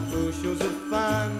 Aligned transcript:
bushels 0.00 0.60
of 0.60 0.74
fun. 0.90 1.30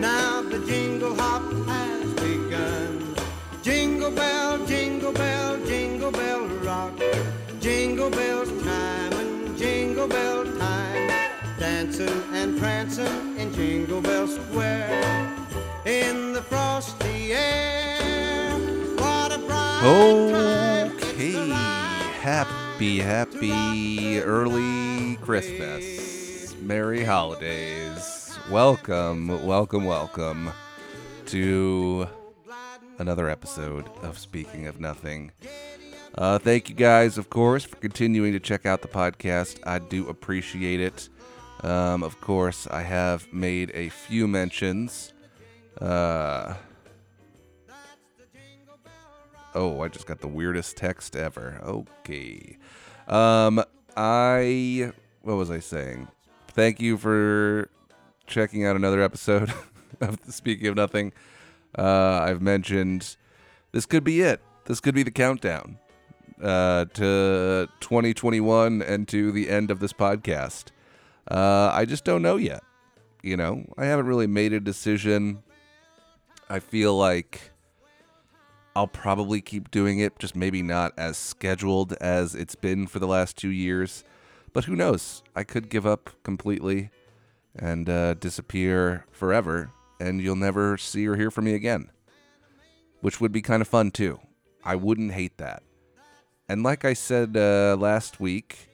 Now 0.00 0.42
the 0.42 0.58
jingle 0.66 1.14
hop 1.14 1.42
has 1.66 2.12
begun. 2.14 3.14
Jingle 3.62 4.10
bell, 4.10 4.64
jingle 4.66 5.12
bell, 5.12 5.56
jingle 5.64 6.10
bell 6.10 6.46
rock. 6.62 6.92
Jingle 7.60 8.10
bells 8.10 8.50
chime 8.62 9.12
and 9.12 9.56
jingle 9.56 10.06
bell 10.06 10.44
time. 10.58 11.10
Dancing 11.58 12.22
and 12.32 12.58
prancing 12.58 13.38
in 13.38 13.52
Jingle 13.54 14.02
Bell 14.02 14.28
Square. 14.28 15.32
In 15.86 16.32
the 16.32 16.42
frosty 16.42 17.32
air. 17.32 18.52
What 18.98 19.32
a 19.32 19.38
bright 19.38 20.92
Okay, 20.92 21.48
happy, 22.20 22.98
happy 22.98 24.20
early 24.20 25.16
Christmas. 25.16 26.15
Merry 26.66 27.04
holidays. 27.04 28.36
Welcome, 28.50 29.28
welcome, 29.46 29.84
welcome 29.84 30.50
to 31.26 32.08
another 32.98 33.30
episode 33.30 33.88
of 34.02 34.18
Speaking 34.18 34.66
of 34.66 34.80
Nothing. 34.80 35.30
Uh, 36.16 36.38
thank 36.38 36.68
you 36.68 36.74
guys, 36.74 37.18
of 37.18 37.30
course, 37.30 37.64
for 37.64 37.76
continuing 37.76 38.32
to 38.32 38.40
check 38.40 38.66
out 38.66 38.82
the 38.82 38.88
podcast. 38.88 39.60
I 39.64 39.78
do 39.78 40.08
appreciate 40.08 40.80
it. 40.80 41.08
Um, 41.62 42.02
of 42.02 42.20
course, 42.20 42.66
I 42.66 42.82
have 42.82 43.32
made 43.32 43.70
a 43.72 43.88
few 43.90 44.26
mentions. 44.26 45.12
Uh, 45.80 46.54
Oh, 49.54 49.80
I 49.82 49.88
just 49.88 50.06
got 50.06 50.20
the 50.20 50.28
weirdest 50.28 50.76
text 50.76 51.14
ever. 51.14 51.60
Okay. 51.64 52.58
Um 53.08 53.62
I 53.96 54.92
what 55.22 55.36
was 55.36 55.50
I 55.50 55.60
saying? 55.60 56.08
Thank 56.56 56.80
you 56.80 56.96
for 56.96 57.68
checking 58.26 58.64
out 58.64 58.76
another 58.76 59.02
episode 59.02 59.52
of 60.00 60.18
Speaking 60.30 60.68
of 60.68 60.74
Nothing. 60.74 61.12
Uh 61.76 62.22
I've 62.22 62.40
mentioned 62.40 63.16
this 63.72 63.84
could 63.84 64.02
be 64.02 64.22
it. 64.22 64.40
This 64.64 64.80
could 64.80 64.94
be 64.94 65.02
the 65.02 65.10
countdown 65.10 65.76
uh 66.42 66.86
to 66.94 67.68
2021 67.80 68.80
and 68.80 69.06
to 69.08 69.32
the 69.32 69.50
end 69.50 69.70
of 69.70 69.80
this 69.80 69.92
podcast. 69.92 70.68
Uh 71.30 71.70
I 71.74 71.84
just 71.84 72.06
don't 72.06 72.22
know 72.22 72.36
yet. 72.36 72.64
You 73.22 73.36
know, 73.36 73.66
I 73.76 73.84
haven't 73.84 74.06
really 74.06 74.26
made 74.26 74.54
a 74.54 74.60
decision. 74.60 75.42
I 76.48 76.60
feel 76.60 76.96
like 76.96 77.50
I'll 78.74 78.88
probably 78.88 79.42
keep 79.42 79.70
doing 79.70 79.98
it, 79.98 80.18
just 80.18 80.34
maybe 80.34 80.62
not 80.62 80.94
as 80.96 81.18
scheduled 81.18 81.92
as 82.00 82.34
it's 82.34 82.54
been 82.54 82.86
for 82.86 82.98
the 82.98 83.06
last 83.06 83.36
two 83.36 83.50
years. 83.50 84.04
But 84.56 84.64
who 84.64 84.74
knows? 84.74 85.22
I 85.34 85.44
could 85.44 85.68
give 85.68 85.84
up 85.84 86.08
completely 86.22 86.88
and 87.54 87.90
uh, 87.90 88.14
disappear 88.14 89.04
forever, 89.12 89.70
and 90.00 90.18
you'll 90.22 90.34
never 90.34 90.78
see 90.78 91.06
or 91.06 91.14
hear 91.14 91.30
from 91.30 91.44
me 91.44 91.52
again. 91.52 91.90
Which 93.02 93.20
would 93.20 93.32
be 93.32 93.42
kind 93.42 93.60
of 93.60 93.68
fun, 93.68 93.90
too. 93.90 94.18
I 94.64 94.74
wouldn't 94.76 95.12
hate 95.12 95.36
that. 95.36 95.62
And 96.48 96.62
like 96.62 96.86
I 96.86 96.94
said 96.94 97.36
uh, 97.36 97.76
last 97.78 98.18
week, 98.18 98.70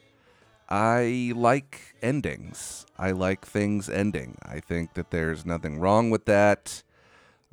I 0.68 1.32
like 1.34 1.96
endings. 2.00 2.86
I 2.96 3.10
like 3.10 3.44
things 3.44 3.88
ending. 3.90 4.38
I 4.40 4.60
think 4.60 4.94
that 4.94 5.10
there's 5.10 5.44
nothing 5.44 5.80
wrong 5.80 6.10
with 6.10 6.26
that. 6.26 6.84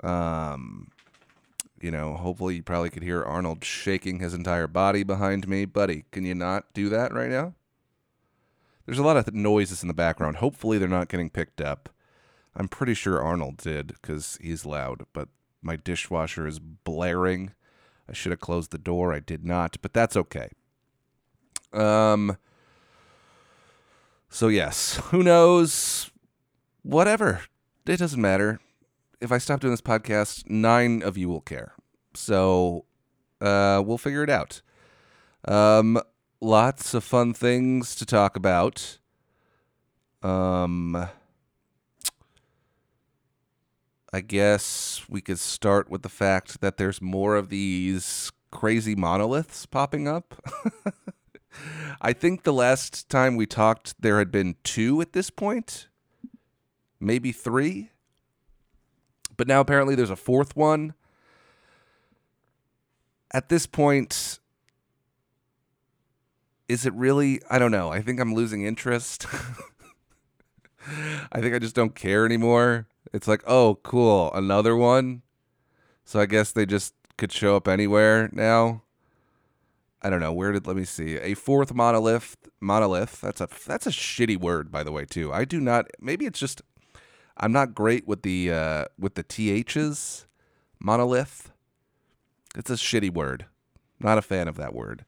Um, 0.04 0.92
you 1.82 1.90
know, 1.90 2.14
hopefully 2.14 2.58
you 2.58 2.62
probably 2.62 2.92
could 2.92 3.02
hear 3.02 3.24
Arnold 3.24 3.66
shaking 3.66 4.20
his 4.20 4.36
entire 4.36 4.68
body 4.68 5.02
behind 5.02 5.48
me. 5.48 5.66
Buddy, 5.66 6.06
can 6.12 6.26
you 6.26 6.36
not 6.36 6.72
do 6.76 6.90
that 6.90 7.12
right 7.12 7.32
now? 7.32 7.56
There's 8.90 8.98
a 8.98 9.04
lot 9.04 9.18
of 9.18 9.32
noises 9.36 9.84
in 9.84 9.88
the 9.88 9.94
background. 9.94 10.38
Hopefully 10.38 10.80
they're 10.80 10.88
not 10.88 11.10
getting 11.10 11.30
picked 11.30 11.62
up. 11.62 11.90
I'm 12.56 12.68
pretty 12.68 12.96
sure 12.96 13.22
Arnold 13.22 13.58
did 13.58 13.90
because 13.90 14.40
he's 14.42 14.66
loud, 14.66 15.06
but 15.14 15.30
my 15.62 15.76
dishwasher 15.76 16.48
is 16.48 16.58
blaring. 16.58 17.54
I 18.10 18.14
should 18.14 18.32
have 18.32 18.40
closed 18.40 18.72
the 18.72 18.80
door. 18.80 19.14
I 19.14 19.20
did 19.20 19.46
not, 19.46 19.78
but 19.84 19.94
that's 19.94 20.18
okay. 20.18 20.50
Um. 21.72 22.38
So 24.28 24.48
yes, 24.48 24.96
who 25.12 25.22
knows? 25.22 26.10
Whatever. 26.82 27.44
It 27.86 27.98
doesn't 27.98 28.20
matter 28.20 28.60
if 29.22 29.32
I 29.32 29.38
stop 29.38 29.60
doing 29.60 29.74
this 29.74 29.82
podcast, 29.82 30.50
nine 30.50 31.04
of 31.04 31.16
you 31.16 31.30
will 31.30 31.42
care. 31.42 31.74
So 32.16 32.86
uh, 33.40 33.84
we'll 33.86 34.00
figure 34.00 34.24
it 34.24 34.32
out. 34.32 34.64
Um, 35.48 36.02
lots 36.42 36.94
of 36.94 37.04
fun 37.04 37.34
things 37.34 37.96
to 37.96 38.06
talk 38.06 38.36
about. 38.36 39.00
Um, 40.22 41.08
I 44.12 44.22
guess 44.22 45.04
we 45.08 45.22
could 45.22 45.40
start 45.40 45.90
with 45.90 46.02
the 46.02 46.10
fact 46.10 46.62
that 46.62 46.78
there's 46.78 47.02
more 47.02 47.36
of 47.36 47.50
these 47.50 48.32
crazy 48.52 48.96
monoliths 48.96 49.66
popping 49.66 50.08
up. 50.08 50.36
I 52.02 52.14
think 52.14 52.44
the 52.44 52.54
last 52.54 53.10
time 53.10 53.36
we 53.36 53.46
talked, 53.46 54.02
there 54.02 54.20
had 54.20 54.32
been 54.32 54.56
two 54.64 55.02
at 55.02 55.14
this 55.14 55.30
point, 55.30 55.88
maybe 57.00 57.32
three. 57.32 57.92
But 59.38 59.48
now 59.48 59.62
apparently 59.62 59.96
there's 59.96 60.10
a 60.10 60.16
fourth 60.16 60.56
one. 60.56 60.94
At 63.32 63.50
this 63.50 63.68
point, 63.68 64.39
is 66.70 66.86
it 66.86 66.94
really? 66.94 67.42
I 67.50 67.60
don't 67.60 67.72
know. 67.72 67.92
I 67.92 68.02
think 68.02 68.20
I'm 68.20 68.34
losing 68.34 68.64
interest. 68.64 69.26
I 71.32 71.42
think 71.42 71.54
I 71.54 71.60
just 71.60 71.76
don't 71.76 71.96
care 71.96 72.26
anymore. 72.26 72.88
It's 73.12 73.28
like, 73.28 73.44
oh, 73.46 73.80
cool, 73.84 74.32
another 74.34 74.76
one. 74.76 75.24
So 76.06 76.20
I 76.20 76.28
guess 76.28 76.52
they 76.52 76.66
just 76.66 76.94
could 77.18 77.32
show 77.32 77.56
up 77.56 77.68
anywhere 77.68 78.30
now. 78.32 78.84
I 80.02 80.10
don't 80.10 80.22
know. 80.22 80.32
Where 80.32 80.52
did 80.52 80.66
let 80.66 80.78
me 80.78 80.86
see. 80.86 81.18
A 81.18 81.34
fourth 81.34 81.74
monolith 81.74 82.38
monolith. 82.62 83.20
That's 83.20 83.42
a 83.42 83.50
that's 83.66 83.86
a 83.86 83.92
shitty 83.92 84.38
word 84.40 84.72
by 84.72 84.84
the 84.84 84.92
way 84.92 85.06
too. 85.06 85.34
I 85.34 85.44
do 85.44 85.60
not 85.60 85.88
maybe 86.00 86.26
it's 86.26 86.40
just 86.40 86.62
I'm 87.36 87.52
not 87.52 87.76
great 87.76 88.08
with 88.08 88.22
the 88.22 88.52
uh, 88.52 88.86
with 88.98 89.16
the 89.16 89.24
ths. 89.24 90.26
Monolith. 90.80 91.52
It's 92.56 92.70
a 92.70 92.76
shitty 92.76 93.14
word. 93.14 93.48
Not 94.00 94.18
a 94.18 94.22
fan 94.22 94.48
of 94.48 94.56
that 94.56 94.74
word. 94.74 95.04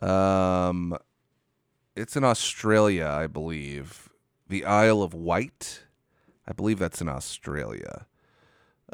Um, 0.00 0.96
it's 1.94 2.16
in 2.16 2.24
Australia, 2.24 3.06
I 3.06 3.26
believe. 3.26 4.08
The 4.48 4.64
Isle 4.64 5.02
of 5.02 5.14
Wight. 5.14 5.84
I 6.46 6.52
believe 6.52 6.78
that's 6.78 7.00
in 7.00 7.08
Australia. 7.08 8.06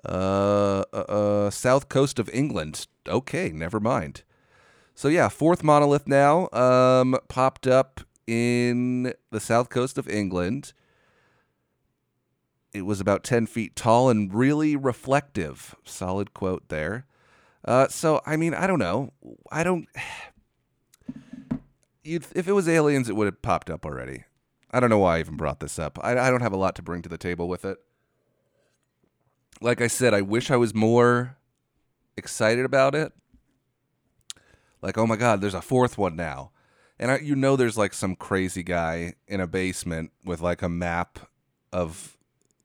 Uh, 0.05 0.85
uh, 0.93 0.97
uh, 0.97 1.51
south 1.51 1.89
coast 1.89 2.19
of 2.19 2.29
England. 2.31 2.87
Okay, 3.09 3.51
never 3.51 3.81
mind. 3.81 4.23
So 4.95 5.09
yeah, 5.09 5.29
fourth 5.29 5.63
monolith 5.63 6.07
now. 6.07 6.49
Um, 6.53 7.17
popped 7.29 7.67
up 7.67 8.01
in 8.27 9.15
the 9.31 9.41
south 9.41 9.69
coast 9.69 9.99
of 9.99 10.09
England 10.09 10.73
it 12.73 12.83
was 12.83 13.01
about 13.01 13.25
10 13.25 13.47
feet 13.47 13.75
tall 13.75 14.11
and 14.11 14.33
really 14.33 14.77
reflective. 14.77 15.75
Solid 15.85 16.35
quote 16.35 16.69
there. 16.69 17.07
Uh, 17.65 17.89
so, 17.89 18.21
I 18.27 18.37
mean, 18.37 18.55
I 18.55 18.67
don't 18.67 18.79
know. 18.79 19.13
I 19.51 19.65
don't. 19.65 19.89
If 22.15 22.49
it 22.49 22.53
was 22.53 22.69
aliens, 22.69 23.09
it 23.09 23.17
would 23.17 23.27
have 23.27 23.43
popped 23.43 23.71
up 23.71 23.85
already. 23.85 24.25
I 24.71 24.81
don't 24.81 24.91
know 24.91 24.99
why 24.99 25.17
I 25.17 25.21
even 25.21 25.37
brought 25.37 25.61
this 25.61 25.79
up. 25.79 25.99
I, 26.03 26.13
I 26.19 26.31
don't 26.31 26.43
have 26.43 26.53
a 26.53 26.59
lot 26.59 26.75
to 26.77 26.83
bring 26.83 27.03
to 27.03 27.09
the 27.09 27.19
table 27.19 27.49
with 27.49 27.65
it. 27.65 27.79
Like 29.61 29.81
I 29.81 29.87
said, 29.87 30.15
I 30.15 30.21
wish 30.21 30.51
I 30.51 30.57
was 30.57 30.75
more 30.75 31.37
excited 32.17 32.65
about 32.65 32.95
it. 32.95 33.13
Like, 34.83 34.99
oh 34.99 35.07
my 35.07 35.17
God, 35.17 35.41
there's 35.41 35.55
a 35.55 35.63
fourth 35.63 35.99
one 35.99 36.17
now. 36.17 36.53
And 36.99 37.11
I, 37.11 37.19
you 37.19 37.35
know, 37.35 37.57
there's 37.57 37.79
like 37.79 37.95
some 37.95 38.15
crazy 38.15 38.63
guy 38.63 39.15
in 39.27 39.41
a 39.41 39.47
basement 39.47 40.13
with 40.25 40.41
like 40.41 40.63
a 40.63 40.69
map 40.69 41.19
of 41.73 42.17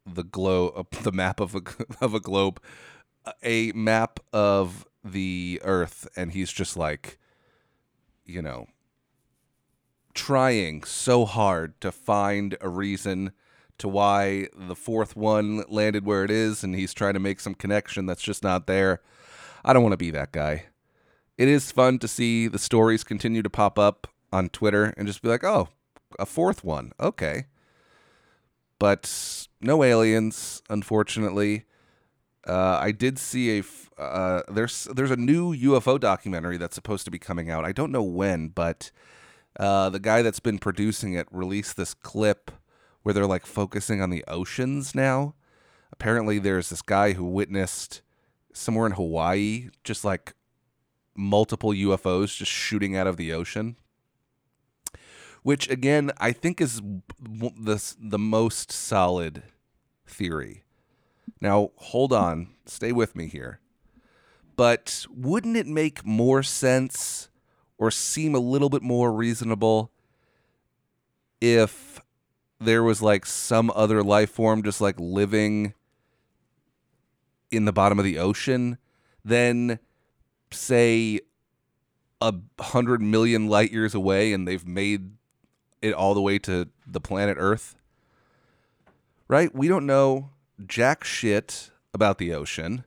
the 0.05 0.23
globe, 0.23 0.73
uh, 0.75 0.83
the 1.03 1.11
map 1.11 1.39
of 1.39 1.55
a 1.55 1.61
of 2.01 2.13
a 2.13 2.19
globe, 2.19 2.61
a 3.43 3.71
map 3.73 4.19
of 4.31 4.85
the 5.03 5.61
Earth, 5.63 6.07
and 6.15 6.31
he's 6.31 6.51
just 6.51 6.77
like, 6.77 7.19
you 8.25 8.41
know, 8.41 8.67
trying 10.13 10.83
so 10.83 11.25
hard 11.25 11.79
to 11.81 11.91
find 11.91 12.55
a 12.61 12.69
reason 12.69 13.31
to 13.77 13.87
why 13.87 14.47
the 14.55 14.75
fourth 14.75 15.15
one 15.15 15.63
landed 15.67 16.05
where 16.05 16.23
it 16.23 16.31
is, 16.31 16.63
and 16.63 16.75
he's 16.75 16.93
trying 16.93 17.13
to 17.13 17.19
make 17.19 17.39
some 17.39 17.55
connection 17.55 18.05
that's 18.05 18.21
just 18.21 18.43
not 18.43 18.67
there. 18.67 19.01
I 19.65 19.73
don't 19.73 19.83
want 19.83 19.93
to 19.93 19.97
be 19.97 20.11
that 20.11 20.31
guy. 20.31 20.65
It 21.37 21.47
is 21.47 21.71
fun 21.71 21.99
to 21.99 22.07
see 22.07 22.47
the 22.47 22.59
stories 22.59 23.03
continue 23.03 23.41
to 23.41 23.49
pop 23.49 23.79
up 23.79 24.07
on 24.31 24.49
Twitter 24.49 24.93
and 24.97 25.07
just 25.07 25.21
be 25.21 25.29
like, 25.29 25.43
oh, 25.43 25.69
a 26.19 26.25
fourth 26.25 26.63
one. 26.63 26.91
Okay. 26.99 27.45
But 28.77 29.47
no 29.61 29.83
aliens, 29.83 30.61
unfortunately. 30.69 31.65
Uh, 32.45 32.77
I 32.79 32.91
did 32.91 33.17
see 33.17 33.59
a 33.59 33.63
uh, 34.01 34.41
there's 34.49 34.85
there's 34.85 35.11
a 35.11 35.15
new 35.15 35.55
UFO 35.55 35.99
documentary 35.99 36.57
that's 36.57 36.75
supposed 36.75 37.05
to 37.05 37.11
be 37.11 37.19
coming 37.19 37.49
out. 37.49 37.63
I 37.63 37.71
don't 37.71 37.91
know 37.91 38.03
when, 38.03 38.49
but 38.49 38.91
uh, 39.59 39.89
the 39.89 39.99
guy 39.99 40.21
that's 40.21 40.39
been 40.39 40.59
producing 40.59 41.13
it 41.13 41.27
released 41.31 41.77
this 41.77 41.93
clip 41.93 42.51
where 43.03 43.13
they're 43.13 43.25
like 43.25 43.45
focusing 43.45 44.01
on 44.01 44.09
the 44.09 44.23
oceans 44.27 44.95
now. 44.95 45.35
Apparently, 45.91 46.39
there's 46.39 46.69
this 46.69 46.81
guy 46.81 47.13
who 47.13 47.25
witnessed 47.25 48.01
somewhere 48.53 48.87
in 48.87 48.93
Hawaii 48.93 49.69
just 49.83 50.03
like 50.03 50.33
multiple 51.15 51.71
UFOs 51.71 52.35
just 52.35 52.51
shooting 52.51 52.95
out 52.95 53.07
of 53.07 53.17
the 53.17 53.31
ocean. 53.31 53.75
Which 55.43 55.69
again, 55.69 56.11
I 56.17 56.31
think 56.31 56.61
is 56.61 56.81
the 57.19 57.95
the 57.99 58.19
most 58.19 58.71
solid 58.71 59.43
theory. 60.07 60.63
Now, 61.41 61.71
hold 61.75 62.13
on, 62.13 62.49
stay 62.65 62.91
with 62.91 63.15
me 63.15 63.27
here. 63.27 63.59
But 64.55 65.05
wouldn't 65.09 65.57
it 65.57 65.67
make 65.67 66.05
more 66.05 66.43
sense 66.43 67.27
or 67.83 67.91
seem 67.91 68.33
a 68.33 68.39
little 68.39 68.69
bit 68.69 68.81
more 68.81 69.11
reasonable 69.11 69.91
if 71.41 71.99
there 72.57 72.81
was 72.81 73.01
like 73.01 73.25
some 73.25 73.69
other 73.75 74.01
life 74.01 74.29
form 74.29 74.63
just 74.63 74.79
like 74.79 74.97
living 74.97 75.73
in 77.51 77.65
the 77.65 77.73
bottom 77.73 77.99
of 77.99 78.05
the 78.05 78.17
ocean 78.17 78.77
than 79.25 79.79
say 80.49 81.19
a 82.21 82.33
hundred 82.57 83.01
million 83.01 83.49
light 83.49 83.73
years 83.73 83.93
away 83.93 84.31
and 84.31 84.47
they've 84.47 84.65
made 84.65 85.11
it 85.81 85.93
all 85.93 86.13
the 86.13 86.21
way 86.21 86.39
to 86.39 86.69
the 86.87 87.01
planet 87.01 87.35
Earth? 87.37 87.75
Right? 89.27 89.53
We 89.53 89.67
don't 89.67 89.85
know 89.85 90.29
jack 90.65 91.03
shit 91.03 91.69
about 91.93 92.17
the 92.17 92.33
ocean. 92.33 92.85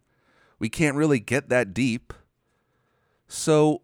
We 0.58 0.70
can't 0.70 0.96
really 0.96 1.20
get 1.20 1.50
that 1.50 1.74
deep. 1.74 2.14
So 3.28 3.82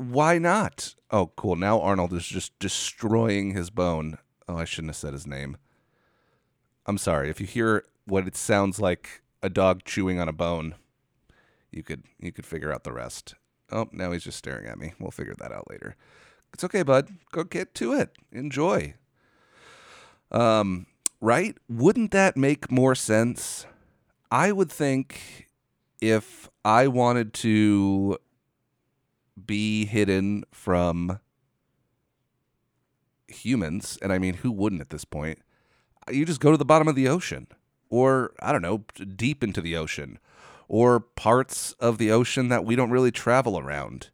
why 0.00 0.38
not? 0.38 0.94
Oh, 1.10 1.32
cool. 1.36 1.56
Now 1.56 1.78
Arnold 1.80 2.14
is 2.14 2.26
just 2.26 2.58
destroying 2.58 3.50
his 3.50 3.68
bone. 3.68 4.16
Oh, 4.48 4.56
I 4.56 4.64
shouldn't 4.64 4.90
have 4.90 4.96
said 4.96 5.12
his 5.12 5.26
name. 5.26 5.58
I'm 6.86 6.96
sorry. 6.96 7.28
If 7.28 7.38
you 7.38 7.46
hear 7.46 7.84
what 8.06 8.26
it 8.26 8.34
sounds 8.34 8.80
like 8.80 9.22
a 9.42 9.50
dog 9.50 9.84
chewing 9.84 10.18
on 10.18 10.26
a 10.26 10.32
bone, 10.32 10.74
you 11.70 11.82
could 11.82 12.04
you 12.18 12.32
could 12.32 12.46
figure 12.46 12.72
out 12.72 12.84
the 12.84 12.92
rest. 12.92 13.34
Oh, 13.70 13.88
now 13.92 14.10
he's 14.12 14.24
just 14.24 14.38
staring 14.38 14.66
at 14.66 14.78
me. 14.78 14.94
We'll 14.98 15.10
figure 15.10 15.34
that 15.38 15.52
out 15.52 15.68
later. 15.70 15.96
It's 16.54 16.64
okay, 16.64 16.82
bud. 16.82 17.10
Go 17.30 17.44
get 17.44 17.74
to 17.76 17.92
it. 17.92 18.16
Enjoy. 18.32 18.94
Um, 20.32 20.86
right? 21.20 21.58
Wouldn't 21.68 22.10
that 22.12 22.38
make 22.38 22.72
more 22.72 22.94
sense? 22.94 23.66
I 24.30 24.50
would 24.50 24.72
think 24.72 25.48
if 26.00 26.48
I 26.64 26.88
wanted 26.88 27.34
to 27.34 28.18
be 29.46 29.86
hidden 29.86 30.44
from 30.50 31.20
humans, 33.28 33.98
and 34.02 34.12
I 34.12 34.18
mean, 34.18 34.34
who 34.34 34.50
wouldn't 34.50 34.80
at 34.80 34.90
this 34.90 35.04
point? 35.04 35.38
You 36.10 36.24
just 36.24 36.40
go 36.40 36.50
to 36.50 36.56
the 36.56 36.64
bottom 36.64 36.88
of 36.88 36.96
the 36.96 37.08
ocean, 37.08 37.46
or 37.88 38.32
I 38.40 38.52
don't 38.52 38.62
know, 38.62 38.84
deep 39.16 39.44
into 39.44 39.60
the 39.60 39.76
ocean, 39.76 40.18
or 40.68 41.00
parts 41.00 41.72
of 41.74 41.98
the 41.98 42.10
ocean 42.10 42.48
that 42.48 42.64
we 42.64 42.76
don't 42.76 42.90
really 42.90 43.12
travel 43.12 43.58
around. 43.58 44.10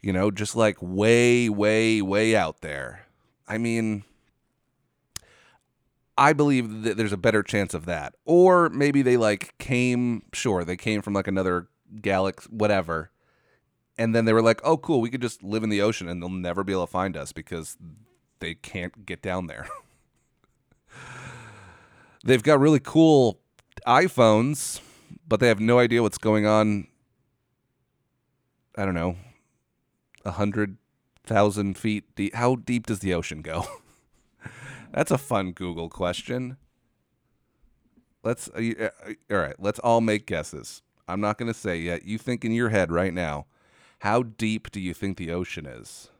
You 0.00 0.12
know, 0.12 0.30
just 0.30 0.54
like 0.54 0.76
way, 0.80 1.48
way, 1.48 2.00
way 2.00 2.36
out 2.36 2.60
there. 2.60 3.06
I 3.48 3.58
mean, 3.58 4.04
I 6.16 6.32
believe 6.32 6.82
that 6.82 6.96
there's 6.96 7.12
a 7.12 7.16
better 7.16 7.42
chance 7.42 7.74
of 7.74 7.86
that. 7.86 8.14
Or 8.24 8.68
maybe 8.68 9.02
they 9.02 9.16
like 9.16 9.56
came, 9.58 10.22
sure, 10.32 10.64
they 10.64 10.76
came 10.76 11.02
from 11.02 11.14
like 11.14 11.26
another 11.26 11.68
galaxy, 12.00 12.48
whatever. 12.50 13.10
And 13.98 14.14
then 14.14 14.24
they 14.24 14.32
were 14.32 14.42
like, 14.42 14.60
oh, 14.62 14.76
cool, 14.76 15.00
we 15.00 15.10
could 15.10 15.20
just 15.20 15.42
live 15.42 15.64
in 15.64 15.70
the 15.70 15.82
ocean 15.82 16.08
and 16.08 16.22
they'll 16.22 16.28
never 16.28 16.62
be 16.62 16.72
able 16.72 16.86
to 16.86 16.90
find 16.90 17.16
us 17.16 17.32
because 17.32 17.76
they 18.38 18.54
can't 18.54 19.04
get 19.04 19.20
down 19.20 19.48
there. 19.48 19.66
They've 22.24 22.42
got 22.42 22.60
really 22.60 22.80
cool 22.80 23.40
iPhones, 23.86 24.80
but 25.26 25.40
they 25.40 25.48
have 25.48 25.60
no 25.60 25.78
idea 25.78 26.02
what's 26.02 26.18
going 26.18 26.46
on. 26.46 26.86
I 28.76 28.84
don't 28.84 28.94
know, 28.94 29.16
a 30.24 30.32
hundred 30.32 30.76
thousand 31.24 31.76
feet 31.76 32.14
deep. 32.14 32.34
How 32.34 32.56
deep 32.56 32.86
does 32.86 33.00
the 33.00 33.14
ocean 33.14 33.42
go? 33.42 33.66
That's 34.92 35.10
a 35.10 35.18
fun 35.18 35.52
Google 35.52 35.88
question. 35.88 36.56
Let's 38.22 38.48
uh, 38.48 38.90
uh, 39.06 39.12
all 39.30 39.38
right. 39.38 39.56
Let's 39.58 39.78
all 39.80 40.00
make 40.00 40.26
guesses. 40.26 40.82
I'm 41.08 41.20
not 41.20 41.38
going 41.38 41.52
to 41.52 41.58
say 41.58 41.78
yet. 41.78 42.04
You 42.04 42.18
think 42.18 42.44
in 42.44 42.52
your 42.52 42.68
head 42.68 42.92
right 42.92 43.14
now, 43.14 43.46
how 43.98 44.22
deep 44.22 44.70
do 44.70 44.80
you 44.80 44.94
think 44.94 45.16
the 45.16 45.30
ocean 45.30 45.66
is? 45.66 46.10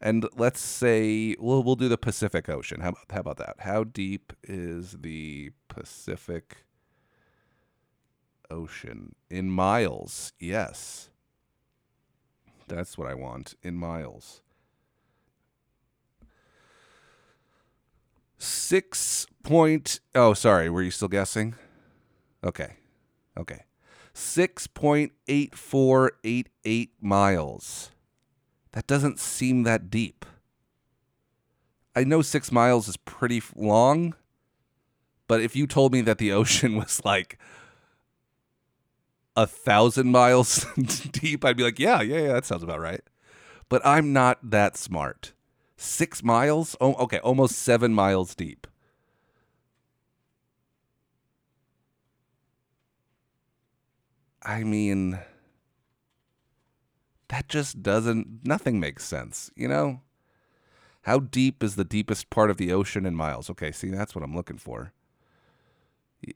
And 0.00 0.28
let's 0.36 0.60
say 0.60 1.34
we'll 1.38 1.62
we'll 1.62 1.76
do 1.76 1.88
the 1.88 1.98
Pacific 1.98 2.48
Ocean. 2.48 2.80
How 2.80 2.94
how 3.10 3.20
about 3.20 3.38
that? 3.38 3.56
How 3.60 3.84
deep 3.84 4.32
is 4.44 4.92
the 5.00 5.50
Pacific 5.68 6.58
Ocean 8.50 9.14
in 9.28 9.50
miles? 9.50 10.32
Yes. 10.38 11.10
That's 12.68 12.96
what 12.96 13.08
I 13.08 13.14
want 13.14 13.54
in 13.62 13.74
miles. 13.74 14.42
Six 18.38 19.26
point. 19.42 19.98
Oh, 20.14 20.32
sorry. 20.32 20.70
Were 20.70 20.82
you 20.82 20.92
still 20.92 21.08
guessing? 21.08 21.56
Okay. 22.44 22.76
Okay. 23.36 23.64
6.8488 24.18 26.88
miles. 27.00 27.90
That 28.72 28.88
doesn't 28.88 29.20
seem 29.20 29.62
that 29.62 29.90
deep. 29.90 30.26
I 31.94 32.02
know 32.04 32.20
six 32.22 32.50
miles 32.50 32.88
is 32.88 32.96
pretty 32.96 33.40
long, 33.54 34.14
but 35.28 35.40
if 35.40 35.54
you 35.54 35.68
told 35.68 35.92
me 35.92 36.00
that 36.02 36.18
the 36.18 36.32
ocean 36.40 36.76
was 36.76 37.00
like 37.04 37.38
a 39.36 39.46
thousand 39.46 40.10
miles 40.10 40.66
deep, 41.12 41.44
I'd 41.44 41.56
be 41.56 41.62
like, 41.62 41.78
yeah, 41.78 42.02
yeah, 42.02 42.18
yeah, 42.18 42.32
that 42.32 42.44
sounds 42.44 42.64
about 42.64 42.80
right. 42.80 43.02
But 43.68 43.86
I'm 43.86 44.12
not 44.12 44.50
that 44.50 44.76
smart 44.76 45.32
six 45.76 46.24
miles. 46.24 46.74
Oh, 46.80 46.94
okay, 46.94 47.20
almost 47.20 47.56
seven 47.56 47.94
miles 47.94 48.34
deep. 48.34 48.66
I 54.48 54.64
mean, 54.64 55.18
that 57.28 57.50
just 57.50 57.82
doesn't, 57.82 58.46
nothing 58.46 58.80
makes 58.80 59.04
sense, 59.04 59.50
you 59.54 59.68
know? 59.68 60.00
How 61.02 61.18
deep 61.18 61.62
is 61.62 61.76
the 61.76 61.84
deepest 61.84 62.30
part 62.30 62.50
of 62.50 62.56
the 62.56 62.72
ocean 62.72 63.04
in 63.04 63.14
miles? 63.14 63.50
Okay, 63.50 63.72
see, 63.72 63.90
that's 63.90 64.14
what 64.14 64.24
I'm 64.24 64.34
looking 64.34 64.56
for. 64.56 64.94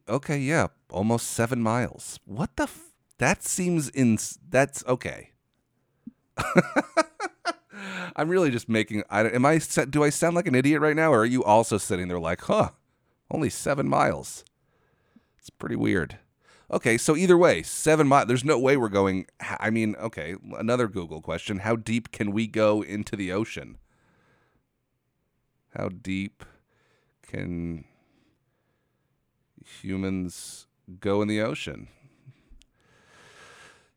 Okay, 0.06 0.38
yeah, 0.38 0.66
almost 0.90 1.28
seven 1.28 1.62
miles. 1.62 2.20
What 2.26 2.56
the? 2.56 2.64
F- 2.64 2.92
that 3.16 3.42
seems 3.42 3.88
in. 3.88 4.18
That's 4.48 4.84
okay. 4.86 5.30
I'm 8.16 8.28
really 8.28 8.50
just 8.50 8.68
making. 8.68 9.02
I, 9.10 9.22
am 9.24 9.44
I? 9.44 9.58
Do 9.90 10.04
I 10.04 10.10
sound 10.10 10.36
like 10.36 10.46
an 10.46 10.54
idiot 10.54 10.80
right 10.80 10.94
now, 10.94 11.12
or 11.12 11.20
are 11.20 11.26
you 11.26 11.42
also 11.42 11.78
sitting 11.78 12.08
there 12.08 12.20
like, 12.20 12.42
huh? 12.42 12.70
Only 13.30 13.50
seven 13.50 13.88
miles. 13.88 14.44
It's 15.38 15.50
pretty 15.50 15.76
weird. 15.76 16.18
Okay, 16.72 16.96
so 16.96 17.16
either 17.16 17.36
way, 17.36 17.62
seven 17.62 18.08
miles. 18.08 18.28
There's 18.28 18.44
no 18.44 18.58
way 18.58 18.78
we're 18.78 18.88
going. 18.88 19.26
I 19.40 19.68
mean, 19.68 19.94
okay, 19.96 20.36
another 20.56 20.88
Google 20.88 21.20
question: 21.20 21.58
How 21.58 21.76
deep 21.76 22.12
can 22.12 22.32
we 22.32 22.46
go 22.46 22.82
into 22.82 23.14
the 23.14 23.30
ocean? 23.30 23.76
How 25.76 25.90
deep 25.90 26.44
can 27.26 27.84
humans 29.62 30.66
go 30.98 31.20
in 31.20 31.28
the 31.28 31.42
ocean? 31.42 31.88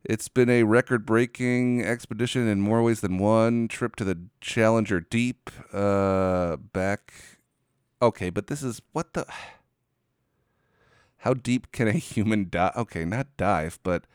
It's 0.03 0.27
been 0.27 0.49
a 0.49 0.63
record 0.63 1.05
breaking 1.05 1.81
expedition 1.81 2.47
in 2.47 2.59
more 2.59 2.83
ways 2.83 2.99
than 2.99 3.17
one. 3.17 3.69
Trip 3.69 3.95
to 3.95 4.03
the 4.03 4.19
Challenger 4.41 4.99
Deep. 4.99 5.49
Uh, 5.73 6.57
back. 6.57 7.13
Okay, 8.01 8.29
but 8.29 8.47
this 8.47 8.61
is. 8.61 8.81
What 8.91 9.13
the. 9.13 9.25
How 11.25 11.33
deep 11.33 11.71
can 11.71 11.87
a 11.87 11.93
human 11.93 12.49
dive? 12.51 12.73
Okay, 12.77 13.03
not 13.03 13.35
dive, 13.35 13.79
but 13.81 14.05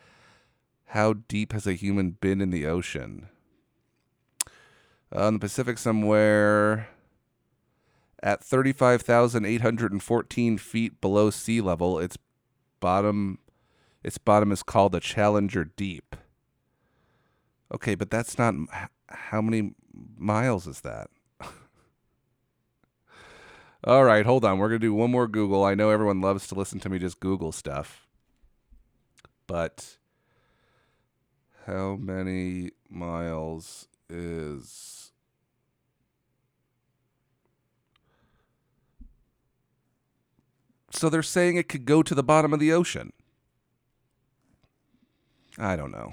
how 0.86 1.14
deep 1.14 1.52
has 1.52 1.66
a 1.66 1.72
human 1.72 2.12
been 2.12 2.40
in 2.40 2.50
the 2.50 2.66
ocean? 2.66 3.28
Uh, 5.10 5.32
the 5.32 5.40
Pacific, 5.40 5.76
somewhere 5.76 6.86
at 8.22 8.44
35,814 8.44 10.58
feet 10.58 11.00
below 11.00 11.30
sea 11.30 11.60
level, 11.60 11.98
its 11.98 12.16
bottom 12.78 13.40
its 14.04 14.18
bottom 14.18 14.52
is 14.52 14.62
called 14.62 14.92
the 14.92 15.00
Challenger 15.00 15.64
Deep. 15.64 16.14
Okay, 17.74 17.96
but 17.96 18.10
that's 18.10 18.38
not. 18.38 18.54
How 19.08 19.42
many 19.42 19.72
miles 20.16 20.68
is 20.68 20.82
that? 20.82 21.10
All 23.84 24.04
right, 24.04 24.26
hold 24.26 24.44
on. 24.44 24.58
We're 24.58 24.68
going 24.68 24.80
to 24.80 24.86
do 24.86 24.94
one 24.94 25.10
more 25.10 25.26
Google. 25.26 25.64
I 25.64 25.74
know 25.74 25.90
everyone 25.90 26.20
loves 26.20 26.46
to 26.48 26.54
listen 26.54 26.80
to 26.80 26.88
me 26.88 26.98
just 26.98 27.20
Google 27.20 27.52
stuff. 27.52 28.06
But 29.46 29.96
how 31.66 31.96
many 31.96 32.70
miles 32.88 33.88
is 34.08 35.00
So 40.90 41.08
they're 41.08 41.22
saying 41.22 41.56
it 41.56 41.68
could 41.68 41.84
go 41.86 42.02
to 42.02 42.14
the 42.14 42.22
bottom 42.22 42.52
of 42.52 42.60
the 42.60 42.72
ocean. 42.72 43.12
I 45.56 45.76
don't 45.76 45.92
know. 45.92 46.12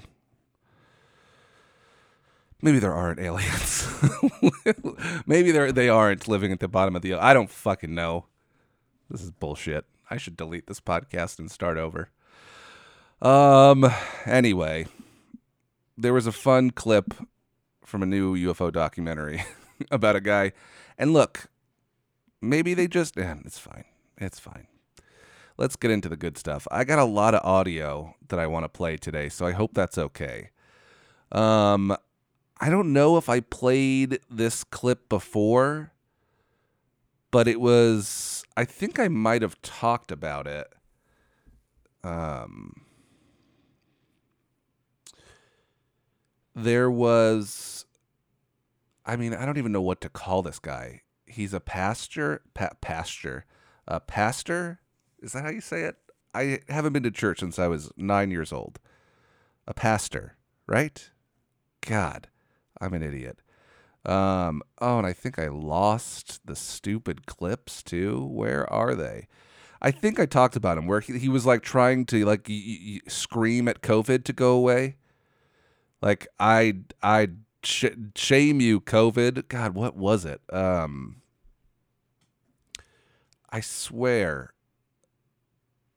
Maybe 2.60 2.80
there 2.80 2.92
aren't 2.92 3.20
aliens. 3.20 3.86
Maybe 5.26 5.52
they 5.52 5.70
they 5.70 5.88
aren't 5.88 6.26
living 6.26 6.50
at 6.50 6.58
the 6.58 6.68
bottom 6.68 6.96
of 6.96 7.02
the. 7.02 7.14
I 7.14 7.32
don't 7.32 7.50
fucking 7.50 7.94
know. 7.94 8.26
This 9.08 9.22
is 9.22 9.30
bullshit. 9.30 9.84
I 10.10 10.16
should 10.16 10.36
delete 10.36 10.66
this 10.66 10.80
podcast 10.80 11.38
and 11.38 11.50
start 11.50 11.78
over. 11.78 12.10
Um. 13.22 13.86
Anyway, 14.26 14.86
there 15.96 16.12
was 16.12 16.26
a 16.26 16.32
fun 16.32 16.70
clip 16.70 17.14
from 17.84 18.02
a 18.02 18.06
new 18.06 18.36
UFO 18.36 18.72
documentary 18.72 19.44
about 19.90 20.16
a 20.16 20.20
guy, 20.20 20.52
and 20.98 21.12
look, 21.12 21.46
maybe 22.40 22.74
they 22.74 22.88
just. 22.88 23.16
Eh, 23.16 23.34
it's 23.44 23.58
fine. 23.58 23.84
It's 24.16 24.40
fine. 24.40 24.66
Let's 25.56 25.76
get 25.76 25.92
into 25.92 26.08
the 26.08 26.16
good 26.16 26.36
stuff. 26.36 26.66
I 26.72 26.82
got 26.82 26.98
a 26.98 27.04
lot 27.04 27.34
of 27.34 27.44
audio 27.44 28.14
that 28.28 28.38
I 28.40 28.48
want 28.48 28.64
to 28.64 28.68
play 28.68 28.96
today, 28.96 29.28
so 29.28 29.46
I 29.46 29.52
hope 29.52 29.74
that's 29.74 29.98
okay. 29.98 30.50
Um, 31.32 31.96
I 32.60 32.70
don't 32.70 32.92
know 32.92 33.16
if 33.16 33.28
I 33.28 33.40
played 33.40 34.18
this 34.28 34.64
clip 34.64 35.08
before, 35.08 35.92
but 37.30 37.46
it 37.46 37.60
was 37.60 38.44
I 38.56 38.64
think 38.64 38.98
I 38.98 39.08
might 39.08 39.42
have 39.42 39.60
talked 39.62 40.10
about 40.10 40.46
it. 40.46 40.66
Um 42.02 42.82
there 46.54 46.90
was 46.90 47.86
I 49.06 49.16
mean, 49.16 49.32
I 49.32 49.46
don't 49.46 49.56
even 49.56 49.72
know 49.72 49.80
what 49.80 50.00
to 50.02 50.10
call 50.10 50.42
this 50.42 50.58
guy. 50.58 51.02
He's 51.24 51.54
a 51.54 51.60
pastor, 51.60 52.42
pa- 52.52 52.74
pastor, 52.82 53.46
a 53.86 54.00
pastor. 54.00 54.80
Is 55.20 55.32
that 55.32 55.44
how 55.44 55.50
you 55.50 55.62
say 55.62 55.84
it? 55.84 55.96
I 56.34 56.60
haven't 56.68 56.92
been 56.92 57.04
to 57.04 57.10
church 57.10 57.40
since 57.40 57.58
I 57.58 57.68
was 57.68 57.90
nine 57.96 58.30
years 58.30 58.52
old. 58.52 58.78
A 59.66 59.72
pastor, 59.72 60.36
right? 60.66 61.10
God. 61.80 62.28
I'm 62.80 62.94
an 62.94 63.02
idiot. 63.02 63.40
Um, 64.06 64.62
oh, 64.80 64.98
and 64.98 65.06
I 65.06 65.12
think 65.12 65.38
I 65.38 65.48
lost 65.48 66.40
the 66.46 66.56
stupid 66.56 67.26
clips 67.26 67.82
too. 67.82 68.24
Where 68.24 68.70
are 68.72 68.94
they? 68.94 69.28
I 69.80 69.90
think 69.90 70.18
I 70.18 70.26
talked 70.26 70.56
about 70.56 70.78
him 70.78 70.86
where 70.86 71.00
he, 71.00 71.18
he 71.18 71.28
was 71.28 71.46
like 71.46 71.62
trying 71.62 72.06
to 72.06 72.24
like 72.24 72.46
y- 72.48 72.78
y- 72.86 73.00
scream 73.08 73.68
at 73.68 73.82
COVID 73.82 74.24
to 74.24 74.32
go 74.32 74.52
away. 74.52 74.96
Like 76.00 76.26
I 76.38 76.78
I 77.02 77.28
sh- 77.62 77.86
shame 78.16 78.60
you 78.60 78.80
COVID. 78.80 79.48
God, 79.48 79.74
what 79.74 79.96
was 79.96 80.24
it? 80.24 80.40
Um 80.52 81.16
I 83.50 83.60
swear 83.60 84.52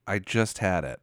I 0.07 0.19
just 0.19 0.59
had 0.59 0.83
it. 0.83 1.01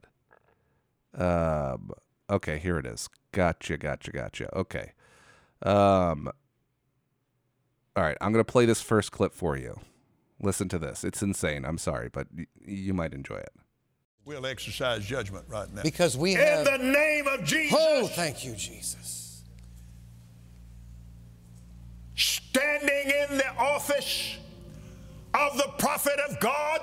Um 1.19 1.91
okay, 2.29 2.59
here 2.59 2.77
it 2.77 2.85
is. 2.85 3.09
Gotcha, 3.31 3.77
gotcha, 3.77 4.11
gotcha. 4.11 4.55
Okay. 4.55 4.93
Um, 5.63 6.29
all 7.95 8.03
right, 8.03 8.17
I'm 8.21 8.31
going 8.31 8.43
to 8.43 8.49
play 8.51 8.65
this 8.65 8.81
first 8.81 9.11
clip 9.11 9.33
for 9.33 9.57
you. 9.57 9.79
Listen 10.41 10.69
to 10.69 10.79
this. 10.79 11.03
It's 11.03 11.21
insane. 11.21 11.65
I'm 11.65 11.77
sorry, 11.77 12.09
but 12.09 12.27
y- 12.35 12.45
you 12.65 12.93
might 12.93 13.13
enjoy 13.13 13.35
it. 13.37 13.51
We'll 14.25 14.45
exercise 14.45 15.05
judgment 15.05 15.45
right 15.49 15.71
now. 15.73 15.81
Because 15.81 16.15
we 16.17 16.33
In 16.33 16.39
have. 16.39 16.65
the 16.65 16.77
name 16.77 17.27
of 17.27 17.43
Jesus, 17.43 17.77
oh, 17.79 18.07
thank 18.07 18.45
you, 18.45 18.53
Jesus. 18.55 19.43
standing 22.15 22.89
in 23.29 23.37
the 23.37 23.47
office 23.57 24.37
of 25.33 25.55
the 25.57 25.69
prophet 25.77 26.19
of 26.29 26.39
God, 26.39 26.81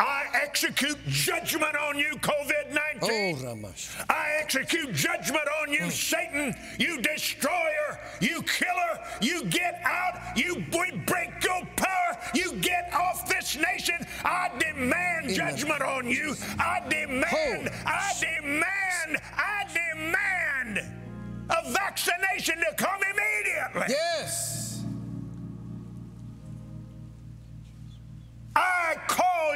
I 0.00 0.26
execute 0.32 0.98
judgment 1.08 1.76
on 1.76 1.98
you, 1.98 2.14
COVID 2.20 2.72
19. 3.00 3.64
Oh. 3.64 4.04
I 4.08 4.38
execute 4.40 4.94
judgment 4.94 5.44
on 5.62 5.72
you, 5.72 5.90
Satan, 5.90 6.54
you 6.78 7.00
destroyer, 7.02 7.98
you 8.20 8.42
killer. 8.42 8.88
You 9.20 9.44
get 9.46 9.80
out, 9.84 10.36
you 10.36 10.64
we 10.72 10.92
break 11.06 11.42
your 11.42 11.66
power, 11.76 12.18
you 12.34 12.52
get 12.54 12.92
off 12.94 13.28
this 13.28 13.56
nation. 13.56 14.06
I 14.24 14.50
demand 14.58 15.30
judgment 15.30 15.82
on 15.82 16.06
you. 16.08 16.36
I 16.58 16.80
demand, 16.88 17.70
I 17.84 18.12
demand, 18.20 19.20
I 19.36 19.64
demand 19.72 20.78
a 21.50 21.72
vaccination 21.72 22.56
to 22.58 22.74
come 22.76 23.00
immediately. 23.02 23.86
Yes. 23.88 24.47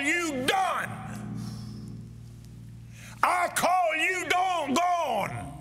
You 0.04 0.44
done. 0.46 0.88
I 3.22 3.48
call 3.54 3.96
you 3.96 4.26
done 4.28 4.74
gone. 4.74 5.52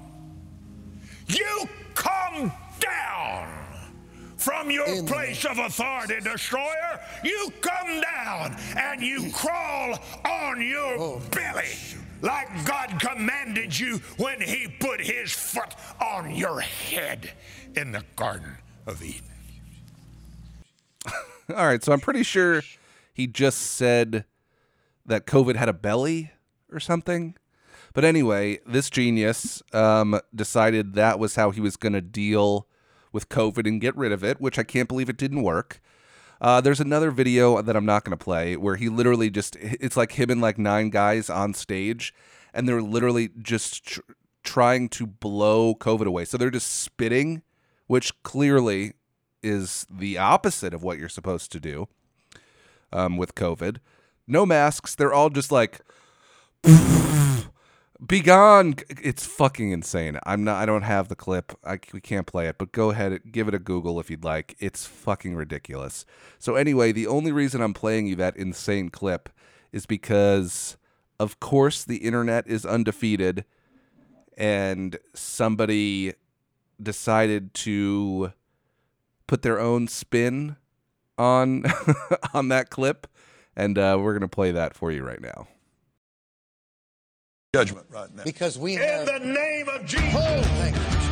You 1.27 1.69
come 1.93 2.51
down 2.79 3.47
from 4.37 4.71
your 4.71 4.87
In 4.87 5.05
place 5.05 5.45
of 5.45 5.59
authority, 5.59 6.19
destroyer. 6.21 6.99
You 7.23 7.51
come 7.61 8.01
down 8.01 8.55
and 8.75 9.01
you 9.01 9.31
crawl 9.33 9.99
on 10.25 10.61
your 10.61 10.95
Oh. 10.97 11.21
belly 11.31 11.69
like 12.21 12.47
God 12.65 12.99
commanded 12.99 13.77
you 13.79 13.97
when 14.17 14.41
He 14.41 14.67
put 14.79 14.99
His 14.99 15.31
foot 15.31 15.75
on 16.01 16.33
your 16.35 16.59
head 16.61 17.31
in 17.75 17.91
the 17.91 18.03
Garden 18.15 18.57
of 18.87 19.03
Eden. 19.03 19.21
All 21.55 21.65
right, 21.65 21.83
so 21.83 21.91
I'm 21.93 21.99
pretty 21.99 22.23
sure 22.23 22.63
he 23.13 23.27
just 23.27 23.59
said 23.59 24.25
that 25.05 25.25
COVID 25.25 25.55
had 25.55 25.69
a 25.69 25.73
belly 25.73 26.31
or 26.71 26.79
something. 26.79 27.35
But 27.93 28.05
anyway, 28.05 28.59
this 28.65 28.89
genius 28.89 29.61
um, 29.73 30.19
decided 30.33 30.93
that 30.93 31.19
was 31.19 31.35
how 31.35 31.51
he 31.51 31.59
was 31.59 31.75
going 31.75 31.93
to 31.93 32.01
deal 32.01 32.67
with 33.11 33.27
COVID 33.29 33.67
and 33.67 33.81
get 33.81 33.97
rid 33.97 34.11
of 34.11 34.23
it, 34.23 34.39
which 34.39 34.57
I 34.57 34.63
can't 34.63 34.87
believe 34.87 35.09
it 35.09 35.17
didn't 35.17 35.43
work. 35.43 35.81
Uh, 36.39 36.61
there's 36.61 36.79
another 36.79 37.11
video 37.11 37.61
that 37.61 37.75
I'm 37.75 37.85
not 37.85 38.03
going 38.03 38.17
to 38.17 38.23
play 38.23 38.55
where 38.55 38.77
he 38.77 38.89
literally 38.89 39.29
just, 39.29 39.57
it's 39.59 39.97
like 39.97 40.13
him 40.13 40.29
and 40.29 40.41
like 40.41 40.57
nine 40.57 40.89
guys 40.89 41.29
on 41.29 41.53
stage, 41.53 42.13
and 42.53 42.67
they're 42.67 42.81
literally 42.81 43.29
just 43.41 43.85
tr- 43.85 44.01
trying 44.43 44.89
to 44.89 45.05
blow 45.05 45.75
COVID 45.75 46.05
away. 46.05 46.25
So 46.25 46.37
they're 46.37 46.49
just 46.49 46.81
spitting, 46.81 47.43
which 47.87 48.23
clearly 48.23 48.93
is 49.43 49.85
the 49.91 50.17
opposite 50.17 50.73
of 50.73 50.81
what 50.81 50.97
you're 50.97 51.09
supposed 51.09 51.51
to 51.51 51.59
do 51.59 51.87
um, 52.91 53.17
with 53.17 53.35
COVID. 53.35 53.77
No 54.27 54.45
masks. 54.45 54.95
They're 54.95 55.13
all 55.13 55.29
just 55.29 55.51
like, 55.51 55.81
be 58.07 58.19
gone. 58.21 58.75
It's 58.89 59.25
fucking 59.25 59.71
insane. 59.71 60.19
I'm 60.25 60.43
not. 60.43 60.61
I 60.61 60.65
don't 60.65 60.83
have 60.83 61.07
the 61.07 61.15
clip. 61.15 61.53
I 61.63 61.79
we 61.93 62.01
can't 62.01 62.27
play 62.27 62.47
it. 62.47 62.57
But 62.57 62.71
go 62.71 62.91
ahead, 62.91 63.21
give 63.31 63.47
it 63.47 63.53
a 63.53 63.59
Google 63.59 63.99
if 63.99 64.09
you'd 64.09 64.23
like. 64.23 64.55
It's 64.59 64.85
fucking 64.85 65.35
ridiculous. 65.35 66.05
So 66.39 66.55
anyway, 66.55 66.91
the 66.91 67.07
only 67.07 67.31
reason 67.31 67.61
I'm 67.61 67.73
playing 67.73 68.07
you 68.07 68.15
that 68.17 68.37
insane 68.37 68.89
clip 68.89 69.29
is 69.71 69.85
because, 69.85 70.77
of 71.19 71.39
course, 71.39 71.83
the 71.83 71.97
internet 71.97 72.47
is 72.47 72.65
undefeated, 72.65 73.45
and 74.37 74.97
somebody 75.13 76.13
decided 76.81 77.53
to 77.53 78.33
put 79.27 79.43
their 79.43 79.59
own 79.59 79.87
spin 79.87 80.57
on 81.17 81.63
on 82.33 82.47
that 82.49 82.69
clip, 82.69 83.07
and 83.55 83.77
uh, 83.77 83.97
we're 83.99 84.13
gonna 84.13 84.27
play 84.27 84.51
that 84.51 84.75
for 84.75 84.91
you 84.91 85.03
right 85.03 85.21
now. 85.21 85.47
Judgment 87.53 87.85
right 87.89 88.13
now. 88.15 88.23
Because 88.23 88.57
we 88.57 88.75
In 88.75 88.81
have. 88.81 89.05
the 89.05 89.19
name 89.19 89.67
of 89.69 89.85
Jesus. 89.85 90.13
Oh, 90.15 90.41
thank 90.41 90.75
you, 90.75 90.81
Jesus. 90.81 91.11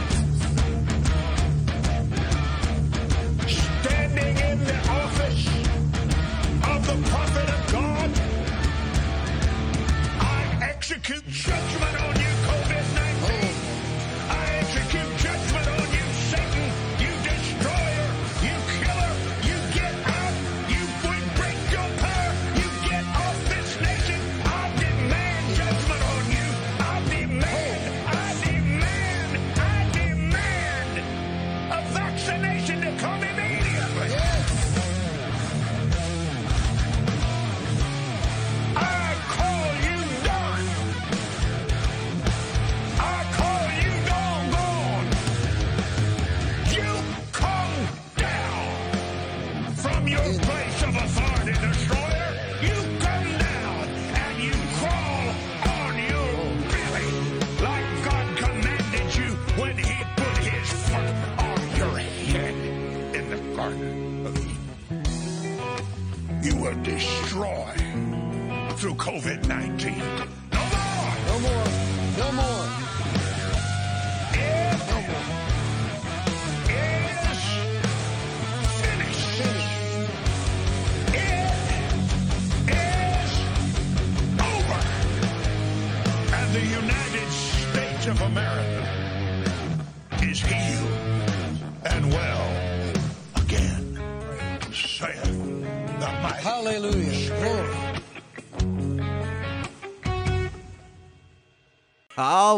standing 3.81 4.37
in 4.37 4.63
the 4.63 4.77
office 4.89 5.47
of 6.67 6.87
the 6.87 7.09
prophet 7.09 7.49
of 7.49 7.71
God, 7.71 8.11
I 10.21 10.59
execute 10.61 11.27
judgment 11.27 12.01
on 12.01 12.15
you, 12.19 12.28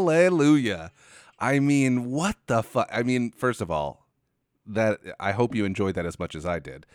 Hallelujah. 0.02 0.92
I 1.40 1.60
mean, 1.60 2.10
what 2.10 2.36
the 2.48 2.64
fuck? 2.64 2.90
I 2.92 3.04
mean, 3.04 3.32
first 3.32 3.62
of 3.62 3.70
all, 3.70 4.08
that 4.66 5.00
I 5.20 5.32
hope 5.32 5.54
you 5.54 5.64
enjoyed 5.64 5.94
that 5.94 6.08
as 6.08 6.18
much 6.18 6.34
as 6.34 6.44
I 6.44 6.58
did. 6.58 6.88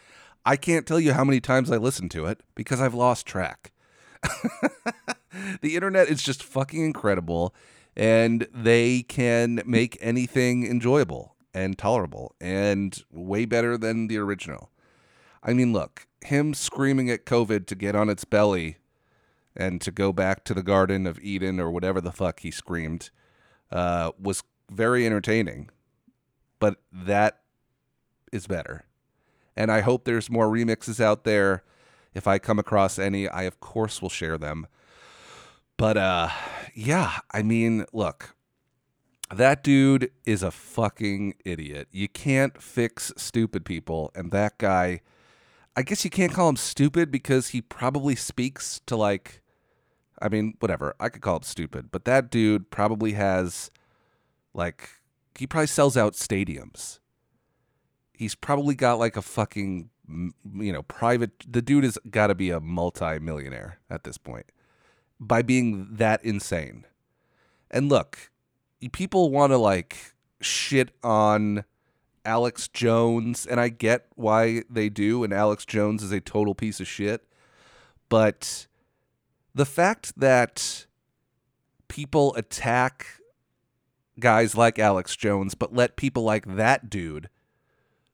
I 0.45 0.57
can't 0.57 0.87
tell 0.87 0.99
you 0.99 1.13
how 1.13 1.23
many 1.23 1.41
times 1.41 1.71
I 1.71 1.77
listened 1.77 2.11
to 2.13 2.27
it 2.27 2.41
because 2.57 2.81
I've 2.81 2.95
lost 2.95 3.27
track. 3.27 3.73
the 5.61 5.77
internet 5.77 6.09
is 6.09 6.21
just 6.21 6.43
fucking 6.43 6.85
incredible 6.85 7.55
and 7.97 8.49
they 8.53 9.03
can 9.03 9.63
make 9.65 9.97
anything 10.01 10.67
enjoyable 10.67 11.37
and 11.55 11.79
tolerable 11.79 12.35
and 12.41 13.05
way 13.13 13.45
better 13.45 13.79
than 13.79 14.09
the 14.09 14.19
original. 14.19 14.71
I 15.45 15.53
mean, 15.53 15.73
look, 15.73 16.09
him 16.25 16.55
screaming 16.55 17.09
at 17.09 17.25
COVID 17.25 17.67
to 17.67 17.77
get 17.77 17.95
on 17.95 18.09
its 18.09 18.25
belly 18.25 18.79
and 19.57 19.81
to 19.81 19.91
go 19.91 20.13
back 20.13 20.45
to 20.45 20.55
the 20.55 20.63
Garden 20.63 21.07
of 21.07 21.19
Eden 21.21 21.61
or 21.61 21.71
whatever 21.71 22.01
the 22.01 22.13
fuck 22.13 22.41
he 22.41 22.51
screamed 22.51 23.11
uh, 23.71 24.13
was 24.21 24.43
very 24.71 25.07
entertaining. 25.07 25.71
But 26.59 26.77
that 26.93 27.41
is 28.33 28.47
better. 28.47 28.85
And 29.57 29.71
I 29.71 29.81
hope 29.81 30.05
there's 30.05 30.31
more 30.31 30.49
remixes 30.49 31.01
out 31.01 31.25
there. 31.25 31.63
If 32.15 32.27
I 32.27 32.39
come 32.39 32.59
across 32.59 32.99
any, 32.99 33.29
I 33.29 33.43
of 33.43 33.61
course 33.61 34.01
will 34.01 34.09
share 34.09 34.39
them. 34.39 34.67
But 35.77 35.97
uh 35.97 36.29
yeah, 36.75 37.19
I 37.31 37.43
mean, 37.43 37.85
look. 37.93 38.35
That 39.35 39.65
dude 39.65 40.13
is 40.25 40.43
a 40.43 40.53
fucking 40.53 41.35
idiot. 41.45 41.89
You 41.91 42.09
can't 42.09 42.63
fix 42.63 43.13
stupid 43.17 43.65
people 43.65 44.13
and 44.15 44.31
that 44.31 44.57
guy 44.59 45.01
I 45.79 45.83
guess 45.83 46.05
you 46.05 46.11
can't 46.11 46.33
call 46.33 46.49
him 46.49 46.57
stupid 46.57 47.11
because 47.11 47.49
he 47.49 47.61
probably 47.61 48.17
speaks 48.17 48.81
to 48.87 48.97
like 48.97 49.43
I 50.21 50.29
mean, 50.29 50.55
whatever. 50.61 50.95
I 50.99 51.09
could 51.09 51.23
call 51.23 51.37
him 51.37 51.43
stupid, 51.43 51.91
but 51.91 52.05
that 52.05 52.31
dude 52.31 52.71
probably 52.71 53.13
has 53.13 53.71
like 54.55 54.89
he 55.39 55.47
probably 55.47 55.67
sells 55.67 55.97
out 55.97 56.15
stadiums. 56.15 56.99
He's 58.13 58.35
probably 58.35 58.75
got 58.75 58.99
like 58.99 59.17
a 59.17 59.23
fucking 59.23 59.91
you 60.09 60.73
know, 60.73 60.83
private 60.83 61.33
the 61.49 61.63
dude 61.63 61.85
has 61.85 61.99
got 62.11 62.29
to 62.29 62.35
be 62.35 62.51
a 62.51 62.61
multi-millionaire 62.61 63.81
at 63.91 64.05
this 64.05 64.19
point 64.19 64.47
by 65.19 65.43
being 65.43 65.89
that 65.91 66.25
insane. 66.25 66.85
And 67.71 67.89
look, 67.89 68.31
people 68.93 69.31
want 69.31 69.53
to 69.53 69.59
like 69.59 70.15
shit 70.41 70.91
on 71.03 71.65
Alex 72.25 72.69
Jones, 72.69 73.47
and 73.47 73.61
I 73.61 73.69
get 73.69 74.07
why 74.15 74.63
they 74.69 74.89
do, 74.89 75.25
and 75.25 75.33
Alex 75.33 75.65
Jones 75.65 76.03
is 76.03 76.13
a 76.13 76.21
total 76.21 76.55
piece 76.55 76.81
of 76.81 76.87
shit. 76.87 77.25
But 78.09 78.67
the 79.57 79.65
fact 79.65 80.13
that 80.21 80.85
people 81.89 82.35
attack 82.35 83.07
guys 84.21 84.55
like 84.55 84.79
Alex 84.79 85.17
Jones, 85.17 85.55
but 85.55 85.75
let 85.75 85.97
people 85.97 86.23
like 86.23 86.57
that 86.57 86.91
dude 86.91 87.31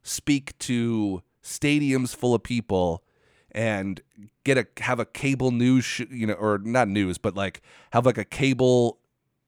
speak 0.05 0.57
to 0.61 1.21
stadiums 1.43 2.15
full 2.15 2.33
of 2.33 2.45
people 2.45 3.03
and 3.51 4.01
get 4.45 4.57
a 4.57 4.67
have 4.85 5.01
a 5.01 5.05
cable 5.05 5.51
news 5.51 5.85
sh- 5.85 6.03
you 6.11 6.27
know 6.29 6.35
or 6.35 6.59
not 6.59 6.89
news 6.89 7.19
but 7.19 7.35
like 7.35 7.61
have 7.93 8.07
like 8.07 8.17
a 8.17 8.25
cable 8.25 8.99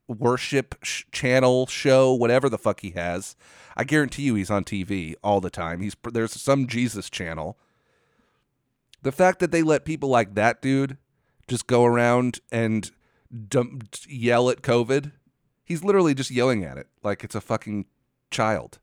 worship 0.06 0.74
sh- 0.82 1.04
channel 1.10 1.66
show 1.66 2.12
whatever 2.12 2.48
the 2.48 2.58
fuck 2.58 2.80
he 2.80 2.90
has 2.90 3.34
i 3.76 3.84
guarantee 3.84 4.22
you 4.22 4.34
he's 4.34 4.50
on 4.50 4.64
tv 4.64 5.14
all 5.22 5.40
the 5.40 5.50
time. 5.50 5.80
He's 5.80 5.96
there's 6.12 6.32
some 6.32 6.66
jesus 6.66 7.08
channel. 7.08 7.56
The 9.02 9.12
fact 9.12 9.38
that 9.38 9.50
they 9.52 9.62
let 9.62 9.84
people 9.84 10.08
like 10.08 10.34
that 10.34 10.60
dude 10.60 10.98
just 11.48 11.66
go 11.66 11.84
around 11.84 12.40
and 12.50 12.90
dump, 13.48 13.96
yell 14.08 14.50
at 14.50 14.62
covid 14.62 15.12
he's 15.64 15.84
literally 15.84 16.14
just 16.14 16.30
yelling 16.30 16.64
at 16.64 16.76
it 16.76 16.88
like 17.02 17.24
it's 17.24 17.34
a 17.34 17.40
fucking 17.40 17.86
child 18.30 18.78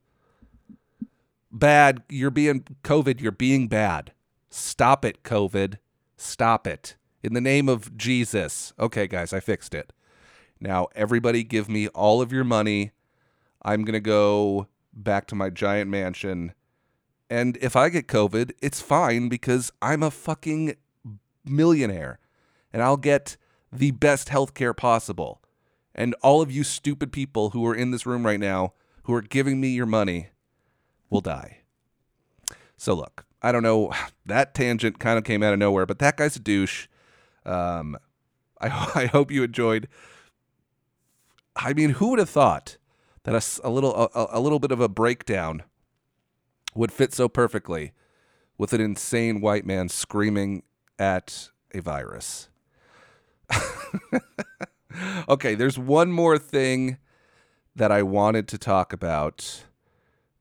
bad 1.52 2.04
you're 2.10 2.32
being 2.32 2.64
covid 2.84 3.20
you're 3.22 3.32
being 3.32 3.68
bad 3.68 4.12
Stop 4.52 5.06
it, 5.06 5.24
COVID. 5.24 5.78
Stop 6.18 6.68
it. 6.68 6.98
In 7.24 7.34
the 7.34 7.42
name 7.42 7.70
of 7.70 7.98
Jesus. 7.98 8.74
Okay, 8.78 9.08
guys, 9.08 9.32
I 9.32 9.40
fixed 9.40 9.74
it. 9.74 9.94
Now, 10.60 10.88
everybody 10.94 11.44
give 11.44 11.70
me 11.70 11.88
all 11.90 12.22
of 12.22 12.34
your 12.34 12.44
money. 12.44 12.92
I'm 13.64 13.86
going 13.86 13.94
to 13.94 14.02
go 14.02 14.68
back 14.92 15.26
to 15.28 15.36
my 15.36 15.50
giant 15.50 15.90
mansion. 15.90 16.54
And 17.30 17.58
if 17.62 17.78
I 17.78 17.88
get 17.88 18.08
COVID, 18.08 18.52
it's 18.62 18.82
fine 18.82 19.30
because 19.30 19.72
I'm 19.82 20.04
a 20.04 20.12
fucking 20.12 20.76
millionaire 21.46 22.20
and 22.74 22.82
I'll 22.82 22.98
get 22.98 23.38
the 23.72 23.92
best 23.92 24.30
health 24.30 24.54
care 24.54 24.74
possible. 24.74 25.42
And 25.94 26.16
all 26.22 26.42
of 26.42 26.52
you 26.52 26.64
stupid 26.64 27.12
people 27.12 27.52
who 27.52 27.66
are 27.66 27.76
in 27.76 27.92
this 27.92 28.06
room 28.06 28.26
right 28.26 28.40
now 28.40 28.74
who 29.04 29.14
are 29.14 29.22
giving 29.22 29.60
me 29.60 29.70
your 29.70 29.86
money 29.86 30.30
will 31.10 31.22
die. 31.22 31.60
So, 32.78 32.94
look, 32.94 33.26
I 33.42 33.52
don't 33.52 33.64
know. 33.64 33.92
That 34.28 34.54
tangent 34.54 34.98
kind 34.98 35.18
of 35.18 35.26
came 35.26 35.44
out 35.44 35.52
of 35.52 35.60
nowhere, 35.60 35.86
but 35.86 36.00
that 36.00 36.16
guy's 36.16 36.38
a 36.38 36.40
douche. 36.40 36.88
Um, 37.46 37.98
I, 38.62 38.68
I 38.96 39.06
hope 39.08 39.30
you 39.30 39.44
enjoyed. 39.44 39.90
I 41.56 41.74
mean, 41.74 41.92
who 41.92 42.12
would 42.12 42.20
have 42.20 42.30
thought 42.30 42.78
that 43.24 43.36
a, 43.36 43.68
a 43.68 43.70
little 43.70 43.94
a, 43.94 44.28
a 44.32 44.40
little 44.40 44.60
bit 44.60 44.72
of 44.72 44.80
a 44.80 44.88
breakdown 44.88 45.64
would 46.74 46.94
fit 46.94 47.14
so 47.14 47.28
perfectly 47.28 47.92
with 48.58 48.72
an 48.72 48.80
insane 48.80 49.42
white 49.42 49.66
man 49.66 49.90
screaming 49.90 50.64
at 50.98 51.50
a 51.74 51.82
virus? 51.82 52.48
okay, 55.30 55.56
there's 55.56 55.78
one 55.80 56.12
more 56.12 56.38
thing 56.38 56.98
that 57.76 57.92
I 57.92 58.04
wanted 58.04 58.48
to 58.50 58.58
talk 58.58 58.94
about, 58.94 59.64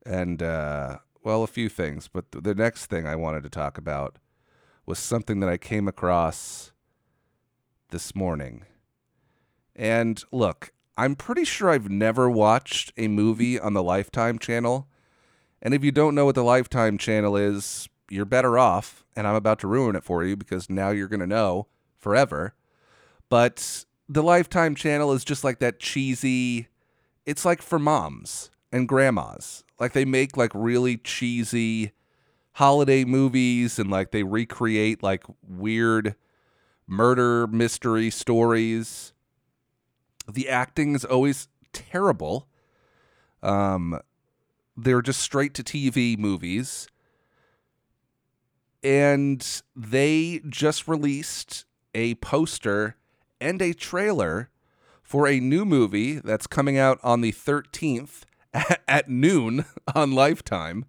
and 0.04 0.42
uh, 0.42 0.98
well, 1.22 1.42
a 1.42 1.48
few 1.48 1.68
things, 1.68 2.08
but 2.08 2.30
th- 2.32 2.44
the 2.44 2.54
next 2.54 2.86
thing 2.86 3.06
I 3.06 3.16
wanted 3.16 3.42
to 3.44 3.50
talk 3.50 3.78
about 3.78 4.16
was 4.86 4.98
something 4.98 5.40
that 5.40 5.48
I 5.48 5.56
came 5.56 5.86
across 5.86 6.72
this 7.90 8.14
morning. 8.14 8.64
And 9.76 10.22
look, 10.32 10.72
I'm 10.96 11.14
pretty 11.14 11.44
sure 11.44 11.70
I've 11.70 11.88
never 11.88 12.28
watched 12.28 12.92
a 12.96 13.08
movie 13.08 13.58
on 13.58 13.72
the 13.72 13.82
Lifetime 13.82 14.38
channel. 14.38 14.88
And 15.62 15.74
if 15.74 15.84
you 15.84 15.92
don't 15.92 16.14
know 16.14 16.24
what 16.24 16.34
the 16.34 16.44
Lifetime 16.44 16.98
channel 16.98 17.36
is, 17.36 17.88
you're 18.10 18.24
better 18.24 18.58
off. 18.58 19.04
And 19.14 19.26
I'm 19.26 19.34
about 19.34 19.58
to 19.60 19.68
ruin 19.68 19.96
it 19.96 20.04
for 20.04 20.24
you 20.24 20.36
because 20.36 20.68
now 20.68 20.90
you're 20.90 21.08
going 21.08 21.20
to 21.20 21.26
know 21.26 21.68
forever. 21.96 22.54
But 23.30 23.86
the 24.08 24.22
Lifetime 24.22 24.74
channel 24.74 25.12
is 25.12 25.24
just 25.24 25.44
like 25.44 25.60
that 25.60 25.78
cheesy, 25.78 26.68
it's 27.24 27.44
like 27.44 27.62
for 27.62 27.78
moms 27.78 28.50
and 28.72 28.86
grandmas. 28.88 29.64
Like 29.78 29.92
they 29.92 30.04
make 30.04 30.36
like 30.36 30.50
really 30.52 30.98
cheesy 30.98 31.92
holiday 32.54 33.04
movies 33.04 33.78
and 33.78 33.88
like 33.88 34.10
they 34.10 34.24
recreate 34.24 35.02
like 35.02 35.24
weird 35.48 36.16
murder 36.86 37.46
mystery 37.46 38.10
stories. 38.10 39.12
The 40.28 40.48
acting 40.48 40.94
is 40.94 41.04
always 41.04 41.48
terrible. 41.72 42.48
Um 43.42 44.00
they're 44.76 45.02
just 45.02 45.20
straight 45.20 45.54
to 45.54 45.62
TV 45.62 46.18
movies. 46.18 46.88
And 48.82 49.46
they 49.76 50.40
just 50.48 50.88
released 50.88 51.64
a 51.94 52.14
poster 52.16 52.96
and 53.40 53.60
a 53.62 53.72
trailer 53.72 54.50
for 55.02 55.26
a 55.26 55.40
new 55.40 55.64
movie 55.64 56.14
that's 56.18 56.46
coming 56.46 56.78
out 56.78 56.98
on 57.02 57.20
the 57.20 57.32
13th 57.32 58.22
at, 58.52 58.82
at 58.88 59.08
noon 59.08 59.64
on 59.94 60.12
Lifetime 60.12 60.84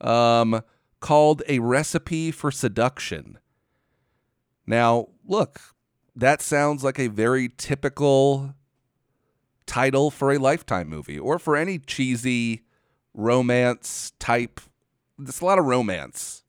um, 0.00 0.62
called 1.00 1.42
A 1.48 1.58
Recipe 1.58 2.30
for 2.30 2.50
Seduction. 2.50 3.38
Now, 4.66 5.08
look, 5.26 5.60
that 6.14 6.40
sounds 6.40 6.84
like 6.84 6.98
a 6.98 7.08
very 7.08 7.48
typical 7.48 8.54
title 9.66 10.10
for 10.10 10.32
a 10.32 10.38
Lifetime 10.38 10.88
movie 10.88 11.18
or 11.18 11.38
for 11.38 11.56
any 11.56 11.78
cheesy 11.78 12.62
romance 13.14 14.12
type 14.18 14.60
there's 15.24 15.40
a 15.40 15.44
lot 15.44 15.58
of 15.58 15.66
romance 15.66 16.42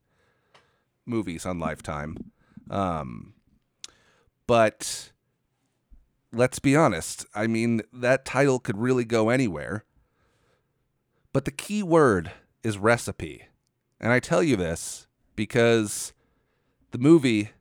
movies 1.06 1.45
on 1.45 1.60
Lifetime. 1.60 2.32
Um, 2.69 3.34
but 4.47 5.11
let's 6.33 6.59
be 6.59 6.75
honest. 6.75 7.25
I 7.35 7.47
mean, 7.47 7.81
that 7.93 8.25
title 8.25 8.59
could 8.59 8.77
really 8.77 9.05
go 9.05 9.29
anywhere. 9.29 9.85
But 11.33 11.45
the 11.45 11.51
key 11.51 11.83
word 11.83 12.31
is 12.63 12.77
recipe. 12.77 13.43
And 13.99 14.11
I 14.11 14.19
tell 14.19 14.43
you 14.43 14.55
this 14.55 15.07
because 15.35 16.13
the 16.91 16.97
movie 16.97 17.51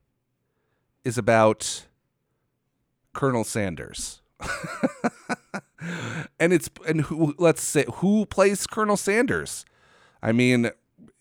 is 1.04 1.16
about 1.18 1.86
Colonel 3.12 3.44
Sanders. 3.44 4.22
and 6.38 6.52
it's 6.52 6.70
and 6.88 7.02
who 7.02 7.34
let's 7.38 7.62
say 7.62 7.84
who 7.96 8.26
plays 8.26 8.66
Colonel 8.66 8.96
Sanders? 8.96 9.64
I 10.22 10.32
mean, 10.32 10.70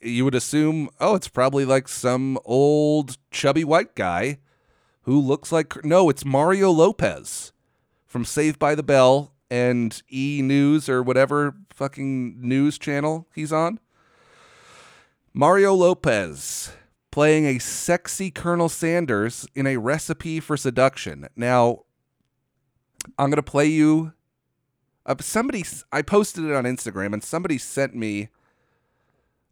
you 0.01 0.25
would 0.25 0.35
assume, 0.35 0.89
oh, 0.99 1.15
it's 1.15 1.27
probably 1.27 1.65
like 1.65 1.87
some 1.87 2.37
old 2.45 3.17
chubby 3.31 3.63
white 3.63 3.95
guy 3.95 4.39
who 5.09 5.19
looks 5.19 5.51
like 5.51 5.83
no, 5.83 6.07
it's 6.07 6.23
Mario 6.23 6.69
Lopez 6.69 7.51
from 8.05 8.23
Saved 8.23 8.59
by 8.59 8.75
the 8.75 8.83
Bell 8.83 9.33
and 9.49 10.03
E 10.11 10.41
News 10.43 10.87
or 10.87 11.01
whatever 11.01 11.55
fucking 11.71 12.39
news 12.39 12.77
channel 12.77 13.27
he's 13.33 13.51
on. 13.51 13.79
Mario 15.33 15.73
Lopez 15.73 16.73
playing 17.09 17.47
a 17.47 17.57
sexy 17.57 18.29
Colonel 18.29 18.69
Sanders 18.69 19.47
in 19.55 19.65
a 19.65 19.77
recipe 19.77 20.39
for 20.39 20.55
seduction. 20.55 21.27
Now, 21.35 21.85
I'm 23.17 23.31
going 23.31 23.37
to 23.37 23.41
play 23.41 23.65
you 23.65 24.13
uh, 25.07 25.15
somebody 25.21 25.65
I 25.91 26.03
posted 26.03 26.43
it 26.43 26.53
on 26.53 26.65
Instagram 26.65 27.13
and 27.13 27.23
somebody 27.23 27.57
sent 27.57 27.95
me 27.95 28.29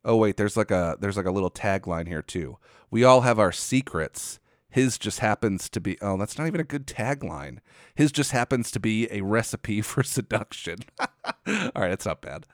Oh 0.05 0.17
wait, 0.17 0.37
there's 0.37 0.55
like 0.55 0.69
a 0.69 0.97
there's 0.99 1.17
like 1.17 1.25
a 1.25 1.31
little 1.31 1.49
tagline 1.49 2.07
here 2.07 2.21
too. 2.21 2.59
We 2.91 3.03
all 3.03 3.21
have 3.21 3.39
our 3.39 3.51
secrets. 3.51 4.39
His 4.69 4.97
just 4.97 5.19
happens 5.19 5.69
to 5.69 5.79
be 5.79 5.97
oh, 6.01 6.17
that's 6.17 6.37
not 6.37 6.47
even 6.47 6.59
a 6.61 6.65
good 6.65 6.87
tagline. 6.87 7.59
His 7.95 8.11
just 8.11 8.31
happens 8.31 8.71
to 8.71 8.79
be 8.79 9.07
a 9.11 9.21
recipe 9.21 9.81
for 9.81 10.03
seduction. 10.03 10.79
all 10.99 11.71
right, 11.75 11.91
it's 11.91 12.05
not 12.05 12.21
bad. 12.21 12.45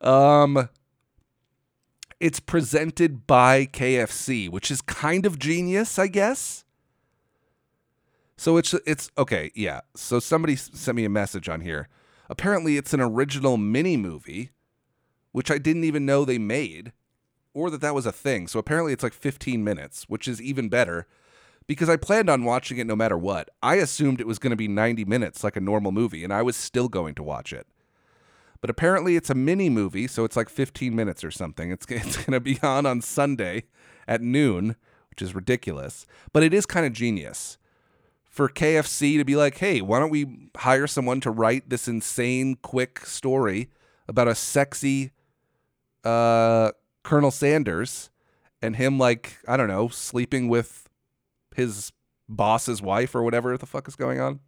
Um 0.00 0.68
it's 2.18 2.40
presented 2.40 3.26
by 3.26 3.66
KFC, 3.66 4.48
which 4.48 4.70
is 4.70 4.80
kind 4.80 5.26
of 5.26 5.38
genius, 5.38 5.98
I 5.98 6.06
guess. 6.06 6.64
So 8.36 8.56
it's 8.56 8.74
it's 8.86 9.10
okay, 9.16 9.50
yeah. 9.54 9.80
So 9.94 10.20
somebody 10.20 10.56
sent 10.56 10.96
me 10.96 11.04
a 11.04 11.10
message 11.10 11.48
on 11.48 11.62
here. 11.62 11.88
Apparently, 12.28 12.76
it's 12.76 12.92
an 12.92 13.00
original 13.00 13.56
mini 13.56 13.96
movie, 13.96 14.50
which 15.32 15.50
I 15.50 15.58
didn't 15.58 15.84
even 15.84 16.04
know 16.04 16.24
they 16.24 16.38
made, 16.38 16.92
or 17.54 17.70
that 17.70 17.80
that 17.80 17.94
was 17.94 18.04
a 18.04 18.12
thing. 18.12 18.46
So 18.48 18.58
apparently, 18.58 18.92
it's 18.92 19.02
like 19.02 19.14
15 19.14 19.62
minutes, 19.62 20.04
which 20.08 20.26
is 20.26 20.42
even 20.42 20.68
better, 20.68 21.06
because 21.66 21.88
I 21.88 21.96
planned 21.96 22.30
on 22.30 22.44
watching 22.44 22.78
it 22.78 22.86
no 22.86 22.96
matter 22.96 23.18
what. 23.18 23.50
I 23.62 23.76
assumed 23.76 24.20
it 24.20 24.26
was 24.26 24.38
going 24.38 24.50
to 24.50 24.56
be 24.56 24.68
90 24.68 25.04
minutes, 25.04 25.42
like 25.42 25.56
a 25.56 25.60
normal 25.60 25.92
movie, 25.92 26.24
and 26.24 26.32
I 26.32 26.42
was 26.42 26.56
still 26.56 26.88
going 26.88 27.14
to 27.16 27.22
watch 27.22 27.52
it. 27.52 27.66
But 28.60 28.70
apparently, 28.70 29.16
it's 29.16 29.30
a 29.30 29.34
mini 29.34 29.68
movie, 29.68 30.06
so 30.06 30.24
it's 30.24 30.36
like 30.36 30.48
15 30.48 30.94
minutes 30.94 31.22
or 31.22 31.30
something. 31.30 31.70
It's 31.70 31.86
it's 31.90 32.16
going 32.16 32.32
to 32.32 32.40
be 32.40 32.58
on 32.62 32.86
on 32.86 33.00
Sunday 33.02 33.64
at 34.08 34.22
noon, 34.22 34.76
which 35.10 35.22
is 35.22 35.34
ridiculous, 35.34 36.06
but 36.32 36.42
it 36.42 36.54
is 36.54 36.66
kind 36.66 36.86
of 36.86 36.92
genius 36.92 37.58
for 38.36 38.50
KFC 38.50 39.16
to 39.16 39.24
be 39.24 39.34
like, 39.34 39.56
hey, 39.58 39.80
why 39.80 39.98
don't 39.98 40.10
we 40.10 40.50
hire 40.58 40.86
someone 40.86 41.22
to 41.22 41.30
write 41.30 41.70
this 41.70 41.88
insane, 41.88 42.56
quick 42.56 43.00
story 43.06 43.70
about 44.06 44.28
a 44.28 44.34
sexy 44.34 45.12
uh, 46.04 46.70
Colonel 47.02 47.30
Sanders 47.30 48.10
and 48.60 48.76
him, 48.76 48.98
like, 48.98 49.38
I 49.48 49.56
don't 49.56 49.68
know, 49.68 49.88
sleeping 49.88 50.48
with 50.48 50.85
his 51.56 51.92
boss's 52.28 52.82
wife 52.82 53.14
or 53.14 53.22
whatever 53.22 53.56
the 53.56 53.66
fuck 53.66 53.88
is 53.88 53.96
going 53.96 54.20
on? 54.20 54.40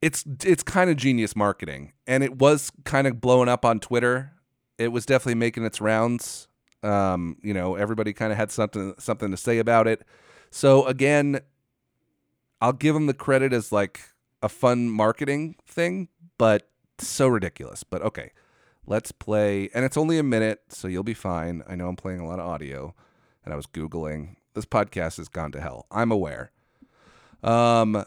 It's 0.00 0.24
it's 0.44 0.62
kind 0.62 0.90
of 0.90 0.96
genius 0.96 1.34
marketing, 1.34 1.92
and 2.06 2.22
it 2.22 2.36
was 2.38 2.70
kind 2.84 3.06
of 3.06 3.20
blowing 3.20 3.48
up 3.48 3.64
on 3.64 3.80
Twitter. 3.80 4.32
It 4.78 4.88
was 4.88 5.04
definitely 5.04 5.34
making 5.34 5.64
its 5.64 5.80
rounds. 5.80 6.46
Um, 6.84 7.36
you 7.42 7.52
know, 7.52 7.74
everybody 7.74 8.12
kind 8.12 8.30
of 8.30 8.38
had 8.38 8.52
something 8.52 8.94
something 8.98 9.32
to 9.32 9.36
say 9.36 9.58
about 9.58 9.88
it. 9.88 10.04
So 10.50 10.86
again, 10.86 11.40
I'll 12.60 12.72
give 12.72 12.94
them 12.94 13.06
the 13.06 13.14
credit 13.14 13.52
as 13.52 13.72
like 13.72 14.00
a 14.42 14.48
fun 14.48 14.88
marketing 14.88 15.56
thing, 15.66 16.08
but 16.38 16.68
so 16.98 17.28
ridiculous. 17.28 17.82
But 17.82 18.02
okay, 18.02 18.32
let's 18.86 19.12
play. 19.12 19.70
And 19.74 19.84
it's 19.84 19.96
only 19.96 20.18
a 20.18 20.22
minute, 20.22 20.60
so 20.68 20.88
you'll 20.88 21.02
be 21.02 21.14
fine. 21.14 21.62
I 21.68 21.74
know 21.74 21.88
I'm 21.88 21.96
playing 21.96 22.20
a 22.20 22.26
lot 22.26 22.38
of 22.38 22.46
audio, 22.46 22.94
and 23.44 23.52
I 23.52 23.56
was 23.56 23.66
googling. 23.66 24.36
This 24.54 24.66
podcast 24.66 25.18
has 25.18 25.28
gone 25.28 25.52
to 25.52 25.60
hell. 25.60 25.86
I'm 25.90 26.10
aware. 26.10 26.50
Um, 27.42 28.04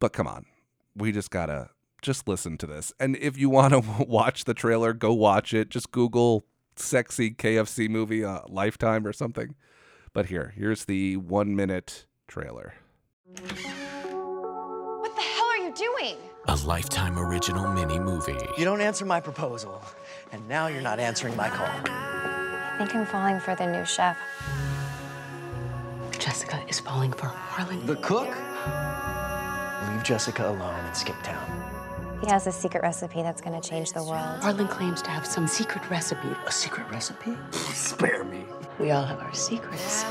but 0.00 0.12
come 0.12 0.26
on, 0.26 0.46
we 0.96 1.12
just 1.12 1.30
gotta 1.30 1.70
just 2.02 2.28
listen 2.28 2.56
to 2.58 2.66
this. 2.66 2.92
And 3.00 3.16
if 3.16 3.36
you 3.36 3.50
want 3.50 3.72
to 3.74 3.80
watch 4.08 4.44
the 4.44 4.54
trailer, 4.54 4.92
go 4.92 5.12
watch 5.12 5.52
it. 5.52 5.68
Just 5.68 5.90
Google 5.90 6.46
"sexy 6.76 7.30
KFC 7.32 7.88
movie" 7.88 8.24
uh, 8.24 8.40
Lifetime 8.48 9.06
or 9.06 9.12
something. 9.12 9.54
But 10.12 10.26
here, 10.26 10.52
here's 10.56 10.86
the 10.86 11.16
one 11.16 11.54
minute 11.54 12.06
trailer. 12.26 12.74
What 13.26 15.14
the 15.14 15.22
hell 15.22 15.46
are 15.46 15.58
you 15.58 15.72
doing? 15.74 16.16
A 16.48 16.56
Lifetime 16.56 17.18
original 17.18 17.70
mini 17.72 17.98
movie. 17.98 18.38
You 18.56 18.64
don't 18.64 18.80
answer 18.80 19.04
my 19.04 19.20
proposal, 19.20 19.82
and 20.32 20.48
now 20.48 20.68
you're 20.68 20.80
not 20.80 20.98
answering 20.98 21.36
my 21.36 21.50
call. 21.50 21.68
I 22.78 22.86
think 22.86 22.94
I'm 22.94 23.06
falling 23.06 23.40
for 23.40 23.56
the 23.56 23.66
new 23.66 23.84
chef. 23.84 24.16
Jessica 26.16 26.62
is 26.68 26.78
falling 26.78 27.12
for 27.12 27.26
Harlan. 27.26 27.84
The 27.86 27.96
cook? 27.96 28.28
Leave 29.90 30.04
Jessica 30.04 30.48
alone 30.48 30.78
and 30.84 30.96
skip 30.96 31.16
town. 31.24 32.20
He 32.20 32.28
has 32.30 32.46
a 32.46 32.52
secret 32.52 32.84
recipe 32.84 33.20
that's 33.20 33.40
gonna 33.40 33.60
change 33.60 33.92
the 33.94 34.04
world. 34.04 34.40
Harlan 34.42 34.68
claims 34.68 35.02
to 35.02 35.10
have 35.10 35.26
some 35.26 35.48
secret 35.48 35.90
recipe. 35.90 36.28
A 36.46 36.52
secret 36.52 36.88
recipe? 36.88 37.36
Spare 37.50 38.22
me. 38.22 38.44
We 38.78 38.92
all 38.92 39.04
have 39.04 39.18
our 39.18 39.34
secrets. 39.34 40.04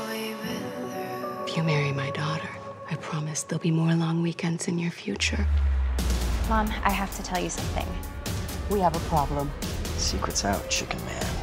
If 1.46 1.56
you 1.56 1.62
marry 1.62 1.92
my 1.92 2.10
daughter, 2.10 2.50
I 2.90 2.96
promise 2.96 3.44
there'll 3.44 3.62
be 3.62 3.70
more 3.70 3.94
long 3.94 4.20
weekends 4.20 4.68
in 4.68 4.78
your 4.78 4.90
future. 4.90 5.46
Mom, 6.50 6.68
I 6.84 6.90
have 6.90 7.16
to 7.16 7.22
tell 7.22 7.40
you 7.40 7.48
something. 7.48 7.86
We 8.68 8.80
have 8.80 8.94
a 8.94 9.08
problem. 9.08 9.50
Secret's 9.96 10.44
out, 10.44 10.68
chicken 10.68 11.02
man. 11.06 11.37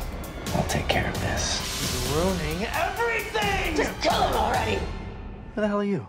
I'll 0.55 0.63
take 0.67 0.87
care 0.87 1.09
of 1.09 1.19
this. 1.21 1.59
He's 1.59 2.15
ruining 2.15 2.65
everything! 2.67 3.75
Just 3.75 4.01
kill 4.01 4.13
him 4.13 4.33
already! 4.33 4.79
Who 5.53 5.61
the 5.61 5.67
hell 5.67 5.81
are 5.81 5.83
you? 5.83 6.07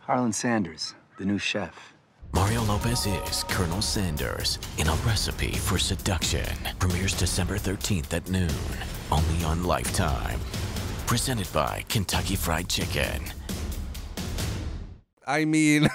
Harlan 0.00 0.32
Sanders, 0.32 0.94
the 1.18 1.26
new 1.26 1.38
chef. 1.38 1.92
Mario 2.32 2.62
Lopez 2.62 3.06
is 3.06 3.44
Colonel 3.44 3.82
Sanders 3.82 4.58
in 4.78 4.88
a 4.88 4.94
recipe 5.06 5.52
for 5.52 5.76
seduction. 5.76 6.46
Premieres 6.78 7.12
December 7.12 7.58
13th 7.58 8.14
at 8.14 8.30
noon, 8.30 8.48
only 9.10 9.44
on 9.44 9.62
Lifetime. 9.64 10.40
Presented 11.06 11.52
by 11.52 11.84
Kentucky 11.90 12.36
Fried 12.36 12.70
Chicken. 12.70 13.22
I 15.26 15.44
mean, 15.44 15.90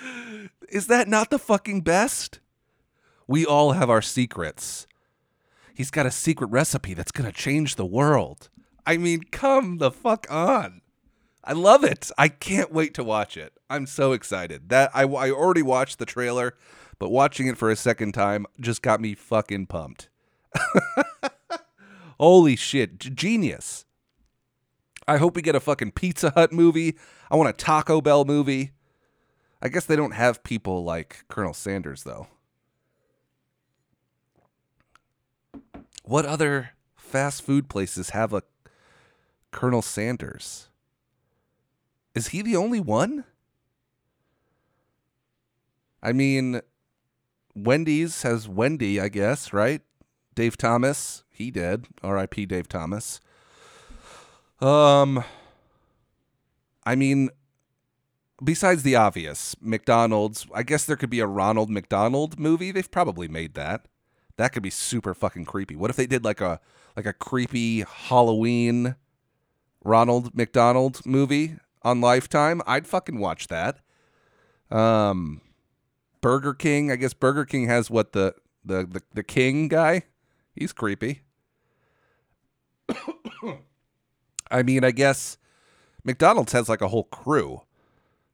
is 0.68 0.88
that 0.88 1.06
not 1.06 1.30
the 1.30 1.38
fucking 1.38 1.82
best? 1.82 2.40
We 3.28 3.46
all 3.46 3.72
have 3.72 3.88
our 3.88 4.02
secrets. 4.02 4.88
He's 5.76 5.90
got 5.90 6.06
a 6.06 6.10
secret 6.10 6.46
recipe 6.46 6.94
that's 6.94 7.12
going 7.12 7.30
to 7.30 7.36
change 7.36 7.76
the 7.76 7.84
world. 7.84 8.48
I 8.86 8.96
mean, 8.96 9.24
come 9.30 9.76
the 9.76 9.90
fuck 9.90 10.26
on. 10.30 10.80
I 11.44 11.52
love 11.52 11.84
it. 11.84 12.10
I 12.16 12.28
can't 12.28 12.72
wait 12.72 12.94
to 12.94 13.04
watch 13.04 13.36
it. 13.36 13.52
I'm 13.68 13.84
so 13.84 14.12
excited. 14.12 14.70
That 14.70 14.90
I, 14.94 15.02
I 15.02 15.30
already 15.30 15.60
watched 15.60 15.98
the 15.98 16.06
trailer, 16.06 16.54
but 16.98 17.10
watching 17.10 17.46
it 17.46 17.58
for 17.58 17.68
a 17.68 17.76
second 17.76 18.12
time 18.12 18.46
just 18.58 18.80
got 18.80 19.02
me 19.02 19.14
fucking 19.14 19.66
pumped. 19.66 20.08
Holy 22.18 22.56
shit, 22.56 22.98
genius. 22.98 23.84
I 25.06 25.18
hope 25.18 25.36
we 25.36 25.42
get 25.42 25.54
a 25.54 25.60
fucking 25.60 25.92
Pizza 25.92 26.30
Hut 26.30 26.54
movie. 26.54 26.96
I 27.30 27.36
want 27.36 27.50
a 27.50 27.52
Taco 27.52 28.00
Bell 28.00 28.24
movie. 28.24 28.72
I 29.60 29.68
guess 29.68 29.84
they 29.84 29.96
don't 29.96 30.14
have 30.14 30.42
people 30.42 30.84
like 30.84 31.26
Colonel 31.28 31.52
Sanders 31.52 32.04
though. 32.04 32.28
What 36.06 36.24
other 36.24 36.70
fast 36.94 37.42
food 37.42 37.68
places 37.68 38.10
have 38.10 38.32
a 38.32 38.42
Colonel 39.50 39.82
Sanders? 39.82 40.68
Is 42.14 42.28
he 42.28 42.42
the 42.42 42.54
only 42.54 42.78
one? 42.78 43.24
I 46.00 46.12
mean, 46.12 46.60
Wendy's 47.56 48.22
has 48.22 48.48
Wendy, 48.48 49.00
I 49.00 49.08
guess, 49.08 49.52
right? 49.52 49.82
Dave 50.36 50.56
Thomas, 50.56 51.24
he 51.28 51.50
did. 51.50 51.86
R.I.P. 52.04 52.46
Dave 52.46 52.68
Thomas. 52.68 53.20
Um, 54.60 55.24
I 56.84 56.94
mean, 56.94 57.30
besides 58.42 58.84
the 58.84 58.94
obvious, 58.94 59.56
McDonald's, 59.60 60.46
I 60.54 60.62
guess 60.62 60.84
there 60.84 60.96
could 60.96 61.10
be 61.10 61.20
a 61.20 61.26
Ronald 61.26 61.68
McDonald 61.68 62.38
movie. 62.38 62.70
They've 62.70 62.90
probably 62.90 63.26
made 63.26 63.54
that. 63.54 63.88
That 64.36 64.52
could 64.52 64.62
be 64.62 64.70
super 64.70 65.14
fucking 65.14 65.46
creepy. 65.46 65.76
What 65.76 65.90
if 65.90 65.96
they 65.96 66.06
did 66.06 66.24
like 66.24 66.40
a 66.40 66.60
like 66.96 67.06
a 67.06 67.12
creepy 67.12 67.82
Halloween 67.82 68.96
Ronald 69.84 70.34
McDonald 70.34 71.04
movie 71.06 71.56
on 71.82 72.00
Lifetime? 72.00 72.62
I'd 72.66 72.86
fucking 72.86 73.18
watch 73.18 73.48
that. 73.48 73.80
Um 74.70 75.40
Burger 76.20 76.54
King, 76.54 76.90
I 76.90 76.96
guess 76.96 77.14
Burger 77.14 77.44
King 77.44 77.66
has 77.68 77.90
what 77.90 78.12
the 78.12 78.34
the 78.64 78.86
the, 78.86 79.02
the 79.14 79.22
king 79.22 79.68
guy? 79.68 80.02
He's 80.54 80.72
creepy. 80.72 81.22
I 84.50 84.62
mean, 84.62 84.84
I 84.84 84.90
guess 84.90 85.38
McDonald's 86.04 86.52
has 86.52 86.68
like 86.68 86.80
a 86.80 86.88
whole 86.88 87.04
crew. 87.04 87.62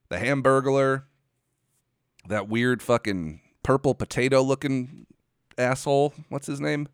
The 0.09 0.19
Hamburglar, 0.19 1.05
that 2.29 2.49
weird 2.49 2.83
fucking 2.83 3.41
purple 3.63 3.95
potato 3.95 4.43
looking 4.43 5.07
asshole. 5.59 6.15
What's 6.29 6.47
his 6.47 6.61
name? 6.61 6.89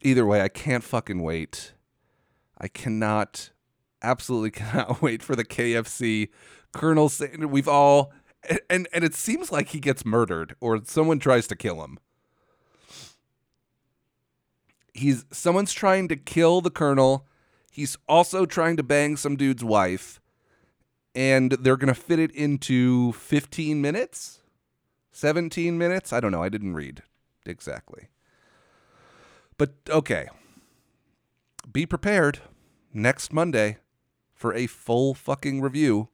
Either 0.00 0.26
way, 0.26 0.42
I 0.42 0.48
can't 0.48 0.84
fucking 0.84 1.22
wait. 1.22 1.72
I 2.58 2.68
cannot, 2.68 3.50
absolutely 4.02 4.50
cannot 4.62 5.00
wait 5.02 5.22
for 5.22 5.34
the 5.34 5.44
KFC 5.44 6.28
Colonel 6.72 7.08
Sanders. 7.08 7.48
We've 7.48 7.68
all, 7.68 8.12
and 8.68 8.86
and 8.92 9.02
it 9.04 9.14
seems 9.14 9.50
like 9.50 9.68
he 9.68 9.80
gets 9.80 10.04
murdered 10.04 10.54
or 10.60 10.80
someone 10.84 11.18
tries 11.18 11.46
to 11.48 11.56
kill 11.56 11.82
him. 11.82 11.98
He's 14.92 15.24
someone's 15.32 15.72
trying 15.72 16.08
to 16.08 16.16
kill 16.16 16.60
the 16.60 16.70
colonel. 16.70 17.26
He's 17.70 17.96
also 18.08 18.46
trying 18.46 18.76
to 18.76 18.82
bang 18.82 19.16
some 19.16 19.36
dude's 19.36 19.64
wife, 19.64 20.20
and 21.14 21.52
they're 21.52 21.76
gonna 21.76 21.94
fit 21.94 22.18
it 22.18 22.30
into 22.32 23.12
15 23.12 23.80
minutes, 23.80 24.40
17 25.14 25.78
minutes. 25.78 26.12
I 26.12 26.18
don't 26.18 26.32
know. 26.32 26.42
I 26.42 26.48
didn't 26.48 26.74
read 26.74 27.02
exactly. 27.46 28.08
But 29.56 29.74
okay. 29.88 30.28
Be 31.72 31.86
prepared 31.86 32.40
next 32.92 33.32
Monday 33.32 33.78
for 34.34 34.52
a 34.52 34.66
full 34.66 35.14
fucking 35.14 35.60
review 35.60 36.08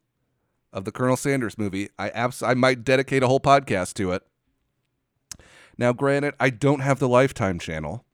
of 0.73 0.85
the 0.85 0.93
Colonel 0.93 1.17
Sanders 1.17 1.57
movie. 1.57 1.89
I 1.99 2.11
abs- 2.11 2.43
I 2.43 2.55
might 2.55 2.85
dedicate 2.85 3.23
a 3.23 3.27
whole 3.27 3.41
podcast 3.41 3.95
to 3.95 4.13
it. 4.13 4.23
Now, 5.79 5.93
granted, 5.95 6.35
I 6.39 6.51
don't 6.51 6.81
have 6.81 6.99
the 6.99 7.09
Lifetime 7.09 7.59
channel. 7.59 8.05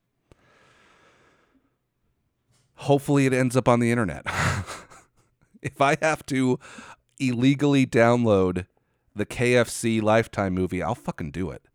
Hopefully, 2.75 3.25
it 3.25 3.33
ends 3.33 3.57
up 3.57 3.67
on 3.67 3.81
the 3.81 3.91
internet. 3.91 4.23
if 5.61 5.81
I 5.81 5.97
have 6.01 6.25
to 6.27 6.59
illegally 7.19 7.85
download 7.85 8.67
the 9.17 9.25
KFC 9.25 10.01
Lifetime 10.01 10.53
movie, 10.53 10.81
I'll 10.81 10.95
fucking 10.95 11.31
do 11.31 11.49
it. 11.51 11.67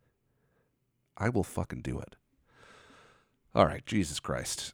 I 1.17 1.29
will 1.29 1.43
fucking 1.43 1.81
do 1.81 1.99
it. 1.99 2.15
All 3.53 3.65
right, 3.65 3.85
Jesus 3.85 4.19
Christ. 4.19 4.73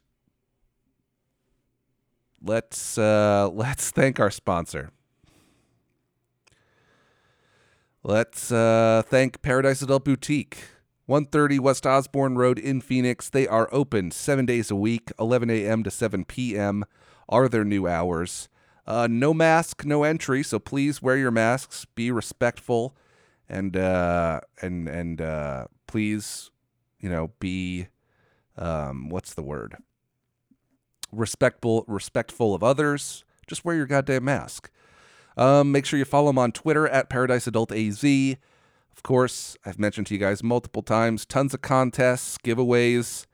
Let's 2.42 2.96
uh 2.96 3.50
let's 3.52 3.90
thank 3.90 4.18
our 4.18 4.30
sponsor. 4.30 4.90
Let's 8.02 8.50
uh 8.50 9.02
thank 9.06 9.42
Paradise 9.42 9.82
Adult 9.82 10.04
Boutique. 10.04 10.58
130 11.06 11.58
West 11.58 11.86
Osborne 11.86 12.36
Road 12.38 12.56
in 12.56 12.80
Phoenix. 12.80 13.28
They 13.28 13.48
are 13.48 13.68
open 13.72 14.12
seven 14.12 14.46
days 14.46 14.70
a 14.70 14.76
week, 14.76 15.10
11 15.18 15.50
a.m. 15.50 15.82
to 15.82 15.90
7 15.90 16.24
p.m. 16.24 16.84
are 17.28 17.48
their 17.48 17.64
new 17.64 17.88
hours. 17.88 18.48
Uh, 18.90 19.06
no 19.08 19.32
mask, 19.32 19.84
no 19.84 20.02
entry, 20.02 20.42
so 20.42 20.58
please 20.58 21.00
wear 21.00 21.16
your 21.16 21.30
masks. 21.30 21.84
Be 21.94 22.10
respectful, 22.10 22.96
and 23.48 23.76
uh, 23.76 24.40
and 24.60 24.88
and 24.88 25.20
uh, 25.20 25.66
please, 25.86 26.50
you 26.98 27.08
know, 27.08 27.30
be 27.38 27.86
um, 28.58 29.08
what's 29.08 29.32
the 29.32 29.44
word? 29.44 29.76
Respectful, 31.12 31.84
respectful 31.86 32.52
of 32.52 32.64
others. 32.64 33.22
Just 33.46 33.64
wear 33.64 33.76
your 33.76 33.86
goddamn 33.86 34.24
mask. 34.24 34.72
Um, 35.36 35.70
make 35.70 35.86
sure 35.86 35.96
you 35.96 36.04
follow 36.04 36.26
them 36.26 36.38
on 36.38 36.50
Twitter 36.50 36.88
at 36.88 37.08
Paradise 37.08 37.46
Adult 37.46 37.70
AZ. 37.70 38.02
Of 38.02 39.04
course, 39.04 39.56
I've 39.64 39.78
mentioned 39.78 40.08
to 40.08 40.14
you 40.14 40.20
guys 40.20 40.42
multiple 40.42 40.82
times, 40.82 41.24
tons 41.24 41.54
of 41.54 41.62
contests, 41.62 42.38
giveaways. 42.38 43.26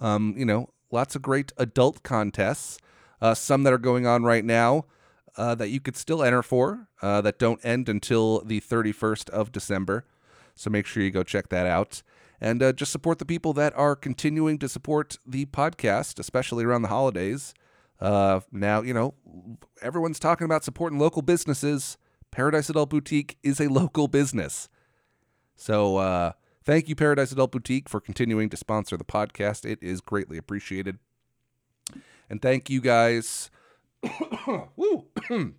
Um, 0.00 0.34
you 0.36 0.44
know, 0.44 0.70
lots 0.90 1.14
of 1.14 1.22
great 1.22 1.52
adult 1.56 2.02
contests. 2.02 2.78
Uh, 3.22 3.32
some 3.32 3.62
that 3.62 3.72
are 3.72 3.78
going 3.78 4.08
on 4.08 4.24
right 4.24 4.44
now 4.44 4.86
uh, 5.36 5.54
that 5.54 5.68
you 5.68 5.80
could 5.80 5.96
still 5.96 6.22
enter 6.22 6.42
for 6.42 6.88
uh, 7.02 7.20
that 7.20 7.38
don't 7.38 7.64
end 7.64 7.88
until 7.88 8.40
the 8.40 8.60
31st 8.60 9.30
of 9.30 9.52
December. 9.52 10.04
So 10.54 10.70
make 10.70 10.86
sure 10.86 11.02
you 11.02 11.10
go 11.10 11.22
check 11.22 11.48
that 11.48 11.66
out 11.66 12.02
and 12.40 12.62
uh, 12.62 12.72
just 12.72 12.92
support 12.92 13.18
the 13.18 13.24
people 13.24 13.52
that 13.54 13.76
are 13.76 13.96
continuing 13.96 14.58
to 14.58 14.68
support 14.68 15.18
the 15.26 15.46
podcast, 15.46 16.18
especially 16.18 16.64
around 16.64 16.82
the 16.82 16.88
holidays. 16.88 17.54
Uh, 18.00 18.40
now, 18.52 18.82
you 18.82 18.92
know, 18.92 19.14
everyone's 19.82 20.18
talking 20.18 20.44
about 20.44 20.64
supporting 20.64 20.98
local 20.98 21.22
businesses. 21.22 21.96
Paradise 22.30 22.68
Adult 22.68 22.90
Boutique 22.90 23.38
is 23.42 23.60
a 23.60 23.68
local 23.70 24.08
business. 24.08 24.68
So, 25.56 25.96
uh, 25.96 26.32
thank 26.64 26.88
you, 26.88 26.96
Paradise 26.96 27.32
Adult 27.32 27.52
Boutique, 27.52 27.88
for 27.88 28.00
continuing 28.00 28.50
to 28.50 28.56
sponsor 28.56 28.96
the 28.96 29.04
podcast. 29.04 29.64
It 29.64 29.78
is 29.80 30.00
greatly 30.00 30.36
appreciated. 30.36 30.98
And 32.28 32.42
thank 32.42 32.68
you 32.68 32.80
guys. 32.80 33.50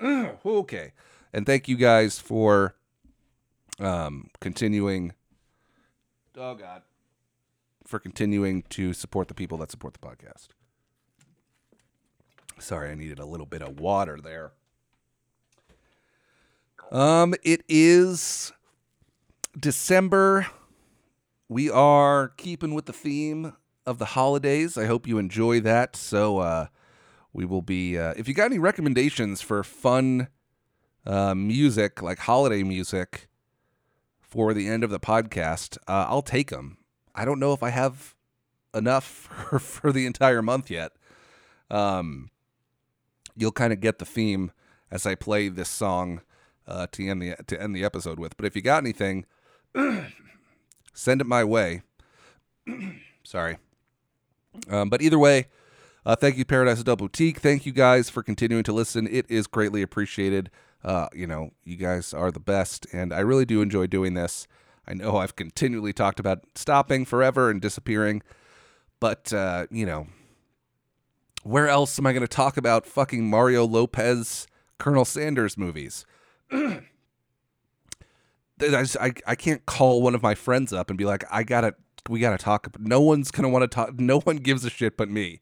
Okay. 0.44 0.92
And 1.32 1.46
thank 1.46 1.68
you 1.68 1.76
guys 1.76 2.18
for 2.18 2.74
um, 3.80 4.30
continuing 4.40 5.12
Oh 6.36 6.54
God. 6.54 6.82
For 7.86 7.98
continuing 7.98 8.62
to 8.70 8.92
support 8.92 9.28
the 9.28 9.34
people 9.34 9.58
that 9.58 9.70
support 9.70 9.94
the 9.94 10.00
podcast. 10.00 10.48
Sorry, 12.58 12.90
I 12.90 12.94
needed 12.94 13.18
a 13.18 13.26
little 13.26 13.46
bit 13.46 13.62
of 13.62 13.78
water 13.78 14.18
there. 14.22 14.52
Um, 16.90 17.34
it 17.42 17.62
is 17.68 18.52
December. 19.58 20.46
We 21.48 21.70
are 21.70 22.28
keeping 22.36 22.74
with 22.74 22.86
the 22.86 22.92
theme 22.92 23.54
of 23.86 23.98
the 23.98 24.06
holidays. 24.06 24.78
I 24.78 24.86
hope 24.86 25.06
you 25.06 25.18
enjoy 25.18 25.60
that. 25.60 25.94
So, 25.94 26.38
uh, 26.38 26.66
we 27.34 27.44
will 27.44 27.60
be. 27.60 27.98
Uh, 27.98 28.14
if 28.16 28.26
you 28.28 28.32
got 28.32 28.46
any 28.46 28.58
recommendations 28.58 29.42
for 29.42 29.62
fun 29.62 30.28
uh, 31.04 31.34
music, 31.34 32.00
like 32.00 32.20
holiday 32.20 32.62
music, 32.62 33.28
for 34.20 34.54
the 34.54 34.68
end 34.68 34.82
of 34.82 34.90
the 34.90 35.00
podcast, 35.00 35.76
uh, 35.86 36.06
I'll 36.08 36.22
take 36.22 36.50
them. 36.50 36.78
I 37.14 37.24
don't 37.24 37.38
know 37.38 37.52
if 37.52 37.62
I 37.62 37.70
have 37.70 38.14
enough 38.72 39.04
for, 39.50 39.58
for 39.58 39.92
the 39.92 40.06
entire 40.06 40.40
month 40.40 40.70
yet. 40.70 40.92
Um, 41.70 42.30
you'll 43.36 43.52
kind 43.52 43.72
of 43.72 43.80
get 43.80 43.98
the 43.98 44.04
theme 44.04 44.52
as 44.90 45.04
I 45.06 45.14
play 45.14 45.48
this 45.48 45.68
song 45.68 46.22
uh, 46.66 46.86
to 46.92 47.08
end 47.08 47.20
the 47.20 47.36
to 47.46 47.60
end 47.60 47.74
the 47.74 47.84
episode 47.84 48.18
with. 48.18 48.36
But 48.36 48.46
if 48.46 48.56
you 48.56 48.62
got 48.62 48.82
anything, 48.82 49.26
send 50.94 51.20
it 51.20 51.26
my 51.26 51.44
way. 51.44 51.82
Sorry. 53.24 53.58
Um, 54.70 54.88
but 54.88 55.02
either 55.02 55.18
way, 55.18 55.48
uh, 56.06 56.16
thank 56.16 56.36
you, 56.36 56.44
Paradise 56.44 56.80
Adult 56.80 56.98
Boutique. 56.98 57.38
Thank 57.38 57.66
you 57.66 57.72
guys 57.72 58.10
for 58.10 58.22
continuing 58.22 58.64
to 58.64 58.72
listen. 58.72 59.08
It 59.10 59.26
is 59.28 59.46
greatly 59.46 59.82
appreciated. 59.82 60.50
Uh, 60.84 61.08
you 61.14 61.26
know, 61.26 61.50
you 61.64 61.76
guys 61.76 62.12
are 62.12 62.30
the 62.30 62.40
best, 62.40 62.86
and 62.92 63.12
I 63.12 63.20
really 63.20 63.46
do 63.46 63.62
enjoy 63.62 63.86
doing 63.86 64.14
this. 64.14 64.46
I 64.86 64.94
know 64.94 65.16
I've 65.16 65.34
continually 65.34 65.94
talked 65.94 66.20
about 66.20 66.44
stopping 66.54 67.04
forever 67.06 67.50
and 67.50 67.60
disappearing, 67.60 68.22
but, 69.00 69.32
uh, 69.32 69.66
you 69.70 69.86
know, 69.86 70.08
where 71.42 71.68
else 71.68 71.98
am 71.98 72.06
I 72.06 72.12
going 72.12 72.22
to 72.22 72.28
talk 72.28 72.56
about 72.56 72.86
fucking 72.86 73.28
Mario 73.28 73.66
Lopez, 73.66 74.46
Colonel 74.78 75.04
Sanders 75.04 75.56
movies? 75.56 76.04
I, 76.52 76.80
just, 78.58 78.96
I, 79.00 79.12
I 79.26 79.34
can't 79.34 79.64
call 79.66 80.02
one 80.02 80.14
of 80.14 80.22
my 80.22 80.34
friends 80.34 80.72
up 80.72 80.90
and 80.90 80.98
be 80.98 81.04
like, 81.04 81.24
I 81.30 81.42
gotta, 81.44 81.74
we 82.08 82.20
gotta 82.20 82.38
talk. 82.38 82.68
No 82.78 83.00
one's 83.00 83.30
gonna 83.30 83.48
want 83.48 83.62
to 83.62 83.68
talk. 83.68 83.98
No 83.98 84.20
one 84.20 84.36
gives 84.36 84.64
a 84.64 84.70
shit 84.70 84.96
but 84.96 85.08
me, 85.08 85.40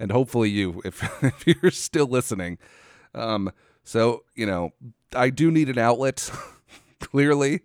and 0.00 0.10
hopefully 0.10 0.48
you, 0.48 0.82
if 0.84 1.22
if 1.22 1.46
you're 1.46 1.70
still 1.70 2.06
listening. 2.06 2.58
Um, 3.14 3.52
so, 3.84 4.24
you 4.34 4.46
know, 4.46 4.72
I 5.14 5.30
do 5.30 5.50
need 5.50 5.68
an 5.68 5.78
outlet, 5.78 6.30
clearly. 7.00 7.60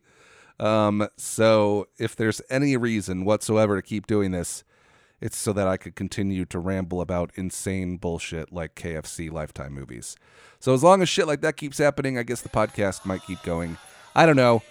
Um, 0.60 1.08
so 1.18 1.88
if 1.98 2.16
there's 2.16 2.42
any 2.50 2.78
reason 2.78 3.26
whatsoever 3.26 3.76
to 3.76 3.82
keep 3.82 4.06
doing 4.06 4.32
this, 4.32 4.64
it's 5.22 5.38
so 5.38 5.54
that 5.54 5.68
I 5.68 5.78
could 5.78 5.96
continue 5.96 6.46
to 6.46 6.60
ramble 6.60 7.02
about 7.02 7.32
insane 7.36 7.98
bullshit 7.98 8.52
like 8.52 8.76
KFC 8.76 9.32
Lifetime 9.32 9.74
movies. 9.74 10.16
So 10.60 10.74
as 10.74 10.84
long 10.84 11.02
as 11.02 11.10
shit 11.10 11.28
like 11.28 11.42
that 11.42 11.58
keeps 11.58 11.78
happening, 11.78 12.18
I 12.18 12.24
guess 12.24 12.42
the 12.42 12.50
podcast 12.50 13.06
might 13.06 13.24
keep 13.24 13.42
going. 13.44 13.78
I 14.14 14.26
don't 14.26 14.36
know, 14.36 14.62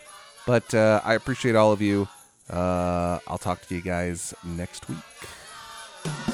but 0.46 0.74
uh, 0.74 1.00
I 1.05 1.14
appreciate 1.14 1.57
all 1.57 1.72
of 1.72 1.81
you. 1.81 2.09
Uh, 2.48 3.18
I'll 3.27 3.38
talk 3.38 3.66
to 3.66 3.74
you 3.74 3.81
guys 3.81 4.35
next 4.44 4.88
week. 4.88 6.34